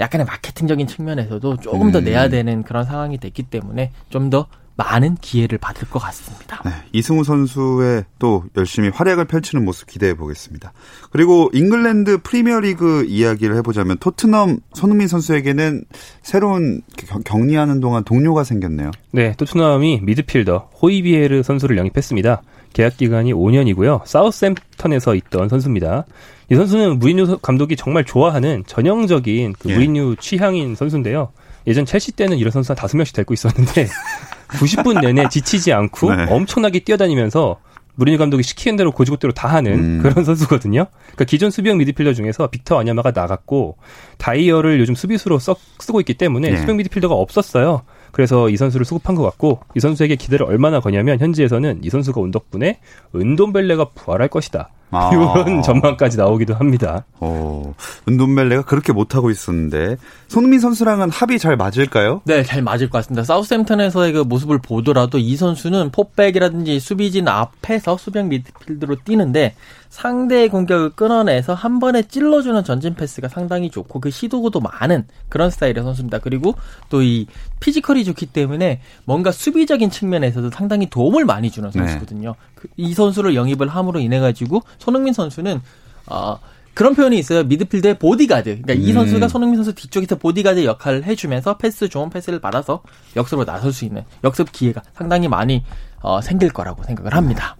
약간의 0.00 0.26
마케팅적인 0.26 0.86
측면에서도 0.86 1.56
조금 1.58 1.90
더 1.92 1.98
음. 1.98 2.04
내야 2.04 2.28
되는 2.28 2.62
그런 2.62 2.84
상황이 2.84 3.18
됐기 3.18 3.44
때문에 3.44 3.92
좀 4.10 4.30
더 4.30 4.46
많은 4.76 5.16
기회를 5.16 5.58
받을 5.58 5.88
것 5.90 5.98
같습니다. 5.98 6.62
네, 6.64 6.70
이승우 6.92 7.24
선수의 7.24 8.04
또 8.20 8.44
열심히 8.56 8.90
활약을 8.90 9.24
펼치는 9.24 9.64
모습 9.64 9.88
기대해 9.88 10.14
보겠습니다. 10.14 10.72
그리고 11.10 11.50
잉글랜드 11.52 12.18
프리미어리그 12.22 13.04
이야기를 13.08 13.56
해보자면 13.56 13.96
토트넘 13.98 14.58
손흥민 14.74 15.08
선수에게는 15.08 15.82
새로운 16.22 16.82
경- 16.96 17.22
격리하는 17.24 17.80
동안 17.80 18.04
동료가 18.04 18.44
생겼네요. 18.44 18.92
네, 19.10 19.34
토트넘이 19.36 20.02
미드필더 20.02 20.70
호이비에르 20.80 21.42
선수를 21.42 21.76
영입했습니다. 21.76 22.42
계약 22.72 22.96
기간이 22.96 23.32
5년이고요. 23.32 24.02
사우스햄프턴에서 24.04 25.14
있던 25.14 25.48
선수입니다. 25.48 26.04
이 26.50 26.54
선수는 26.54 26.98
무리뉴 26.98 27.38
감독이 27.38 27.76
정말 27.76 28.04
좋아하는 28.04 28.64
전형적인 28.66 29.54
그 29.58 29.70
예. 29.70 29.74
무리뉴 29.74 30.16
취향인 30.18 30.74
선수인데요. 30.74 31.30
예전 31.66 31.84
첼시 31.84 32.12
때는 32.12 32.38
이런 32.38 32.50
선수 32.50 32.72
한 32.72 32.76
다섯 32.76 32.96
명씩 32.96 33.14
데리고 33.14 33.34
있었는데 33.34 33.88
90분 34.48 35.00
내내 35.00 35.28
지치지 35.28 35.72
않고 35.72 36.14
네. 36.14 36.26
엄청나게 36.28 36.80
뛰어다니면서 36.80 37.58
무리뉴 37.96 38.16
감독이 38.16 38.44
시키는 38.44 38.76
대로 38.76 38.92
고지고대로 38.92 39.32
다 39.34 39.48
하는 39.48 39.72
음. 39.72 39.98
그런 40.02 40.24
선수거든요. 40.24 40.86
그러니까 41.02 41.24
기존 41.24 41.50
수비형 41.50 41.78
미드필더 41.78 42.14
중에서 42.14 42.46
빅터 42.46 42.78
아냐마가 42.78 43.10
나갔고 43.10 43.76
다이어를 44.18 44.78
요즘 44.78 44.94
수비수로 44.94 45.40
썩 45.40 45.58
쓰고 45.80 46.00
있기 46.00 46.14
때문에 46.14 46.50
네. 46.50 46.56
수비형 46.56 46.76
미드필더가 46.76 47.14
없었어요. 47.14 47.82
그래서 48.18 48.48
이 48.48 48.56
선수를 48.56 48.84
수급한 48.84 49.14
것 49.14 49.22
같고 49.22 49.60
이 49.76 49.80
선수에게 49.80 50.16
기대를 50.16 50.44
얼마나 50.44 50.80
거냐면 50.80 51.20
현지에서는 51.20 51.82
이 51.84 51.88
선수가 51.88 52.20
온 52.20 52.32
덕분에 52.32 52.80
은돈벨레가 53.14 53.90
부활할 53.94 54.26
것이다. 54.26 54.70
아. 54.90 55.10
이런 55.12 55.62
전망까지 55.62 56.16
나오기도 56.16 56.54
합니다. 56.54 57.04
어, 57.20 57.74
은돈벨레가 58.08 58.62
그렇게 58.62 58.92
못하고 58.92 59.30
있었는데 59.30 59.98
손흥민 60.26 60.58
선수랑은 60.58 61.10
합이 61.10 61.38
잘 61.38 61.56
맞을까요? 61.56 62.22
네, 62.24 62.42
잘 62.42 62.60
맞을 62.60 62.90
것 62.90 62.98
같습니다. 62.98 63.22
사우스햄턴에서의 63.22 64.12
그 64.12 64.18
모습을 64.22 64.58
보더라도 64.58 65.18
이 65.18 65.36
선수는 65.36 65.92
포백이라든지 65.92 66.80
수비진 66.80 67.28
앞에서 67.28 67.98
수비형 67.98 68.30
미드필드로 68.30 68.96
뛰는데 69.04 69.54
상대의 69.88 70.48
공격을 70.48 70.90
끊어내서 70.90 71.54
한 71.54 71.78
번에 71.80 72.02
찔러주는 72.02 72.62
전진 72.64 72.94
패스가 72.94 73.28
상당히 73.28 73.70
좋고 73.70 74.00
그 74.00 74.10
시도도 74.10 74.60
많은 74.60 75.06
그런 75.28 75.50
스타일의 75.50 75.82
선수입니다. 75.82 76.18
그리고 76.18 76.54
또 76.90 77.02
이 77.02 77.26
피지컬이 77.60 78.04
좋기 78.04 78.26
때문에 78.26 78.80
뭔가 79.04 79.32
수비적인 79.32 79.90
측면에서도 79.90 80.50
상당히 80.50 80.90
도움을 80.90 81.24
많이 81.24 81.50
주는 81.50 81.70
네. 81.70 81.78
선수거든요. 81.78 82.34
그- 82.54 82.68
이 82.76 82.92
선수를 82.92 83.34
영입을 83.34 83.68
함으로 83.68 83.98
인해 84.00 84.18
가지고 84.20 84.62
손흥민 84.78 85.12
선수는 85.14 85.60
어 86.06 86.38
그런 86.74 86.94
표현이 86.94 87.18
있어요. 87.18 87.42
미드필드의 87.44 87.98
보디가드. 87.98 88.62
그러니까 88.62 88.74
이 88.74 88.90
음. 88.90 88.94
선수가 88.94 89.26
손흥민 89.28 89.56
선수 89.56 89.74
뒤쪽에서 89.74 90.16
보디가드 90.16 90.64
역할을 90.64 91.04
해주면서 91.04 91.56
패스 91.58 91.88
좋은 91.88 92.08
패스를 92.10 92.40
받아서 92.40 92.82
역습으로 93.16 93.44
나설 93.44 93.72
수 93.72 93.84
있는 93.84 94.04
역습 94.22 94.52
기회가 94.52 94.82
상당히 94.94 95.26
많이 95.28 95.64
어, 96.00 96.20
생길 96.20 96.50
거라고 96.52 96.84
생각을 96.84 97.14
합니다. 97.14 97.56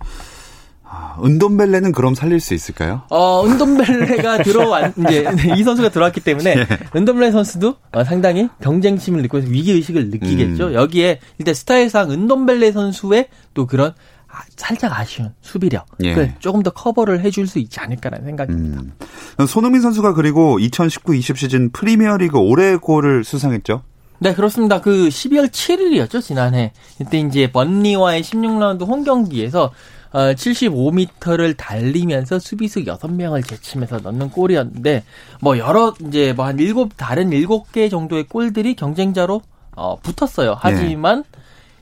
아, 0.90 1.16
은돈벨레는 1.22 1.92
그럼 1.92 2.14
살릴 2.14 2.40
수 2.40 2.54
있을까요? 2.54 3.02
어, 3.10 3.44
은돔벨레가 3.44 4.42
들어왔, 4.42 4.94
이제, 4.98 5.26
이 5.56 5.62
선수가 5.62 5.90
들어왔기 5.90 6.20
때문에, 6.20 6.56
예. 6.56 6.66
은돔벨레 6.96 7.30
선수도 7.30 7.76
어, 7.92 8.04
상당히 8.04 8.48
경쟁심을 8.62 9.20
느끼고 9.22 9.38
위기의식을 9.48 10.08
느끼겠죠. 10.08 10.68
음. 10.68 10.74
여기에 10.74 11.20
일단 11.38 11.54
스타일상 11.54 12.10
은돔벨레 12.10 12.72
선수의 12.72 13.28
또 13.52 13.66
그런 13.66 13.92
아, 14.30 14.42
살짝 14.56 14.98
아쉬운 14.98 15.34
수비력을 15.42 15.86
예. 16.04 16.34
조금 16.38 16.62
더 16.62 16.70
커버를 16.70 17.20
해줄 17.20 17.46
수 17.46 17.58
있지 17.58 17.80
않을까라는 17.80 18.24
생각입니다. 18.24 18.80
음. 18.80 19.46
손흥민 19.46 19.82
선수가 19.82 20.14
그리고 20.14 20.58
2019-20 20.58 21.36
시즌 21.36 21.70
프리미어리그 21.70 22.38
올해의 22.38 22.78
골을 22.78 23.24
수상했죠. 23.24 23.82
네, 24.20 24.34
그렇습니다. 24.34 24.80
그 24.80 25.08
12월 25.08 25.48
7일이었죠, 25.48 26.20
지난해. 26.22 26.72
이때 27.00 27.18
이제 27.18 27.50
번리와의 27.52 28.22
16라운드 28.22 28.86
홈 28.86 29.04
경기에서 29.04 29.70
어, 30.12 30.18
75m를 30.34 31.56
달리면서 31.56 32.38
수비수 32.38 32.80
6명을 32.84 33.46
제치면서 33.46 33.98
넣는 33.98 34.30
골이었는데 34.30 35.04
뭐 35.40 35.58
여러 35.58 35.94
이제 36.06 36.32
뭐 36.32 36.46
한 36.46 36.58
일곱 36.58 36.96
다른 36.96 37.30
일곱 37.32 37.72
개 37.72 37.88
정도의 37.88 38.24
골들이 38.24 38.74
경쟁자로 38.74 39.42
어, 39.76 39.96
붙었어요. 40.00 40.56
하지만 40.58 41.24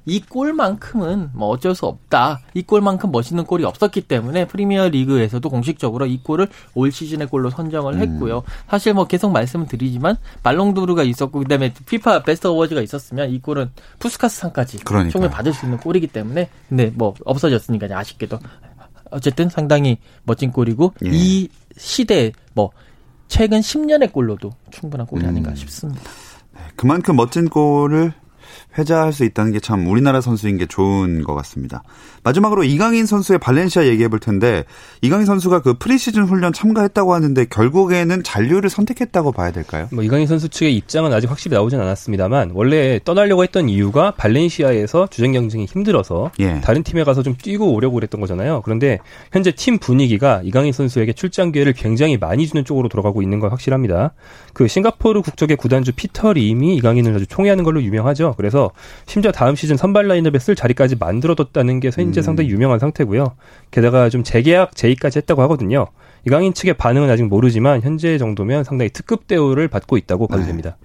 이 0.07 0.21
골만큼은 0.21 1.31
뭐 1.35 1.49
어쩔 1.49 1.75
수 1.75 1.87
없다. 1.87 2.41
이 2.55 2.63
골만큼 2.63 3.11
멋있는 3.11 3.45
골이 3.45 3.65
없었기 3.65 4.03
때문에 4.03 4.47
프리미어 4.47 4.89
리그에서도 4.89 5.49
공식적으로 5.51 6.07
이 6.07 6.19
골을 6.23 6.49
올 6.75 6.93
시즌의 6.93 7.27
골로 7.27 7.51
선정을 7.51 7.99
했고요. 7.99 8.45
사실 8.69 8.95
뭐 8.95 9.07
계속 9.07 9.33
말씀을 9.33 9.67
드리지만 9.67 10.17
말롱도르가 10.45 11.03
있었고 11.03 11.41
그다음에 11.41 11.75
피파 11.87 12.23
베스트 12.23 12.47
어워즈가 12.47 12.81
있었으면 12.83 13.31
이 13.31 13.41
골은 13.41 13.71
푸스카스 13.99 14.39
상까지 14.39 14.79
그러니까요. 14.79 15.11
총을 15.11 15.29
받을 15.29 15.53
수 15.53 15.67
있는 15.67 15.79
골이기 15.79 16.07
때문에 16.07 16.49
근데 16.69 16.93
뭐 16.95 17.15
없어졌으니까 17.25 17.89
아쉽게도 17.91 18.39
어쨌든 19.11 19.49
상당히 19.49 19.99
멋진 20.25 20.53
골이고 20.53 20.95
예. 21.05 21.11
이 21.13 21.49
시대에 21.77 22.33
뭐 22.55 22.71
최근 23.29 23.61
10년의 23.61 24.13
골로도 24.13 24.53
충분한 24.71 25.07
골이 25.07 25.27
아닌가 25.27 25.51
음. 25.51 25.57
싶습니다. 25.57 26.03
그만큼 26.77 27.17
멋진 27.17 27.49
골을 27.49 28.13
회자할 28.79 29.13
수 29.13 29.25
있다는 29.25 29.53
게 29.53 29.61
참 29.67 29.89
우리나라 29.89 30.21
선수인 30.21 30.59
게 30.59 30.67
좋은 30.67 31.25
것 31.25 31.35
같습니다. 31.35 31.83
마지막으로 32.23 32.63
이강인 32.63 33.05
선수의 33.05 33.41
발렌시아 33.41 33.87
얘기해 33.87 34.07
볼 34.07 34.21
텐데 34.21 34.63
이강인 35.03 35.27
선수가 35.27 35.63
그 35.63 35.75
프리시즌 35.75 36.23
훈련 36.25 36.53
참가했다고 36.53 37.13
하는데 37.15 37.45
결국에는 37.47 38.23
잔류를 38.23 38.71
선택했다고 38.71 39.33
봐야 39.33 39.51
될까요? 39.51 39.89
뭐 39.91 40.05
이강인 40.05 40.29
선수 40.29 40.49
측의 40.49 40.77
입장은 40.77 41.13
아직 41.13 41.29
확실히 41.29 41.57
나오진 41.57 41.81
않았습니다만 41.81 42.53
원래 42.55 43.01
떠나려고 43.05 43.43
했던 43.43 43.69
이유가 43.69 44.13
발렌시아에서 44.13 45.09
주전 45.11 45.33
경쟁이 45.33 45.65
힘들어서 45.65 46.31
예. 46.39 46.61
다른 46.61 46.85
팀에 46.85 47.03
가서 47.03 47.25
좀 47.25 47.35
뛰고 47.37 47.73
오려고 47.73 47.95
그랬던 47.95 48.21
거잖아요. 48.21 48.63
그런데 48.65 48.99
현재 49.33 49.51
팀 49.51 49.79
분위기가 49.79 50.43
이강인 50.45 50.73
선수에게 50.73 51.13
출장 51.13 51.51
기회를 51.51 51.73
굉장히 51.73 52.19
많이 52.19 52.47
주는 52.47 52.65
쪽으로 52.65 52.89
돌아가고 52.89 53.21
있는 53.21 53.41
건 53.41 53.51
확실합니다. 53.51 54.13
그 54.53 54.69
싱가포르 54.69 55.23
국적의 55.23 55.57
구단주 55.57 55.93
피터 55.97 56.35
림이 56.35 56.77
이강인을 56.77 57.17
아주 57.17 57.27
총애하는 57.27 57.65
걸로 57.65 57.83
유명하죠. 57.83 58.35
그래서 58.47 58.71
심지어 59.07 59.33
다음 59.33 59.57
시즌 59.57 59.77
선발 59.77 60.07
라인업에 60.07 60.39
쓸 60.39 60.55
자리까지 60.55 60.97
만들어뒀다는 60.97 61.81
게 61.81 61.91
현재 61.93 62.23
상당히 62.23 62.51
유명한 62.51 62.79
상태고요. 62.79 63.35
게다가 63.73 64.09
좀 64.09 64.23
재계약 64.23 64.77
제의까지 64.77 65.19
했다고 65.19 65.43
하거든요. 65.43 65.87
이강인 66.27 66.55
측의 66.55 66.75
반응은 66.75 67.11
아직 67.11 67.25
모르지만 67.25 67.83
현재 67.83 68.19
정도면 68.19 68.65
상당히 68.65 68.91
특급 68.91 69.27
대우를 69.27 69.69
받고 69.69 69.97
있다고 69.97 70.29
봐도 70.29 70.43
네. 70.43 70.49
됩니다. 70.49 70.77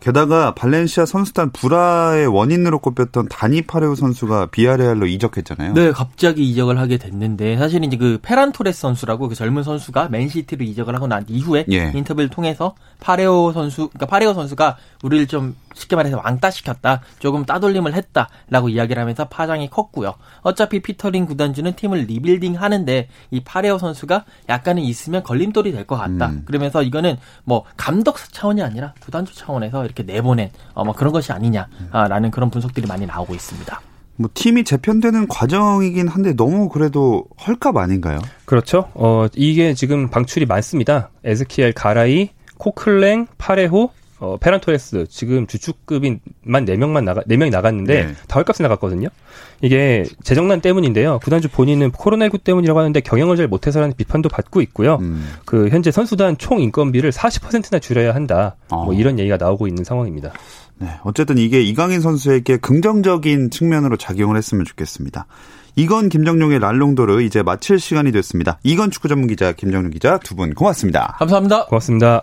게다가 0.00 0.54
발렌시아 0.54 1.06
선수단 1.06 1.50
불화의 1.50 2.26
원인으로 2.26 2.78
꼽혔던 2.78 3.28
다니 3.28 3.62
파레오 3.62 3.94
선수가 3.94 4.46
비아레알로 4.46 5.06
이적했잖아요. 5.06 5.72
네, 5.74 5.90
갑자기 5.90 6.48
이적을 6.50 6.78
하게 6.78 6.96
됐는데 6.98 7.56
사실 7.56 7.82
이제 7.82 7.96
그 7.96 8.18
페란 8.22 8.52
토레스 8.52 8.80
선수라고 8.80 9.28
그 9.28 9.34
젊은 9.34 9.62
선수가 9.62 10.08
맨시티로 10.10 10.64
이적을 10.64 10.94
하고 10.94 11.06
난 11.06 11.24
이후에 11.28 11.64
예. 11.70 11.90
인터뷰를 11.94 12.28
통해서 12.28 12.74
파레호 13.00 13.52
선수, 13.52 13.88
그러니까 13.88 14.06
파레호 14.06 14.34
선수가 14.34 14.76
우리를 15.02 15.26
좀 15.26 15.56
쉽게 15.74 15.96
말해서 15.96 16.18
왕따시켰다, 16.24 17.02
조금 17.18 17.44
따돌림을 17.44 17.92
했다라고 17.94 18.68
이야기를 18.70 19.00
하면서 19.00 19.26
파장이 19.28 19.68
컸고요. 19.70 20.14
어차피 20.42 20.80
피터 20.80 21.09
림 21.09 21.26
구단주는 21.26 21.70
팀을 21.74 22.00
리빌딩 22.04 22.60
하는데 22.60 23.08
이 23.30 23.40
파레호 23.44 23.78
선수가 23.78 24.24
약간은 24.48 24.82
있으면 24.82 25.22
걸림돌이 25.22 25.72
될 25.72 25.86
것 25.86 25.96
같다. 25.96 26.30
음. 26.30 26.42
그러면서 26.46 26.82
이거는 26.82 27.16
뭐 27.44 27.64
감독 27.76 28.16
차원이 28.32 28.60
아니라 28.62 28.92
구단주 29.00 29.36
차원에서 29.36 29.85
이렇게 29.86 30.02
내보낸 30.02 30.50
어, 30.74 30.84
뭐 30.84 30.94
그런 30.94 31.12
것이 31.12 31.32
아니냐라는 31.32 32.30
그런 32.30 32.50
분석들이 32.50 32.86
많이 32.86 33.06
나오고 33.06 33.34
있습니다. 33.34 33.80
뭐 34.16 34.30
팀이 34.32 34.64
재편되는 34.64 35.28
과정이긴 35.28 36.08
한데 36.08 36.34
너무 36.34 36.68
그래도 36.68 37.24
헐값 37.46 37.76
아닌가요? 37.76 38.18
그렇죠. 38.46 38.90
어, 38.94 39.26
이게 39.34 39.74
지금 39.74 40.08
방출이 40.08 40.46
많습니다. 40.46 41.10
에즈키엘 41.24 41.72
가라이, 41.72 42.30
코클랭, 42.58 43.26
파레호, 43.38 43.90
어, 44.18 44.36
페란 44.40 44.60
토레스 44.60 45.06
지금 45.10 45.46
주축급인 45.46 46.20
만 46.42 46.64
4명만 46.64 47.04
나가 47.04 47.20
4명이 47.22 47.50
나갔는데 47.50 48.06
네. 48.06 48.14
다 48.28 48.36
헐값에 48.38 48.62
나갔거든요. 48.62 49.08
이게 49.60 50.04
재정난 50.22 50.60
때문인데요. 50.60 51.18
구단주 51.22 51.48
본인은 51.50 51.92
코로나19 51.92 52.42
때문이라고 52.44 52.78
하는데 52.78 53.00
경영을 53.00 53.36
잘 53.36 53.46
못해서라는 53.48 53.94
비판도 53.96 54.28
받고 54.28 54.60
있고요. 54.62 54.96
음. 55.02 55.28
그 55.44 55.68
현재 55.68 55.90
선수단 55.90 56.38
총 56.38 56.60
인건비를 56.60 57.10
40%나 57.12 57.78
줄여야 57.78 58.14
한다. 58.14 58.56
뭐 58.70 58.88
어. 58.88 58.92
이런 58.94 59.18
얘기가 59.18 59.36
나오고 59.36 59.66
있는 59.68 59.84
상황입니다. 59.84 60.32
네, 60.78 60.88
어쨌든 61.04 61.38
이게 61.38 61.62
이강인 61.62 62.00
선수에게 62.00 62.58
긍정적인 62.58 63.50
측면으로 63.50 63.96
작용을 63.96 64.36
했으면 64.36 64.64
좋겠습니다. 64.64 65.26
이건 65.74 66.08
김정용의 66.08 66.58
랄롱도르 66.58 67.22
이제 67.22 67.42
마칠 67.42 67.78
시간이 67.78 68.12
됐습니다. 68.12 68.58
이건 68.62 68.90
축구 68.90 69.08
전문 69.08 69.26
기자 69.28 69.52
김정용 69.52 69.90
기자 69.90 70.18
두 70.18 70.34
분 70.34 70.54
고맙습니다. 70.54 71.16
감사합니다. 71.18 71.66
고맙습니다. 71.66 72.22